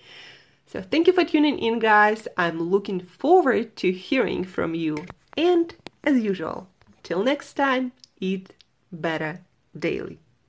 So, 0.66 0.82
thank 0.82 1.06
you 1.06 1.12
for 1.12 1.24
tuning 1.24 1.58
in, 1.58 1.80
guys. 1.80 2.28
I'm 2.36 2.60
looking 2.60 3.00
forward 3.00 3.74
to 3.76 3.90
hearing 3.90 4.44
from 4.44 4.74
you. 4.74 5.04
And 5.36 5.74
as 6.04 6.20
usual, 6.20 6.68
till 7.02 7.24
next 7.24 7.54
time, 7.54 7.92
eat 8.20 8.54
better 8.92 9.40
daily. 9.76 10.20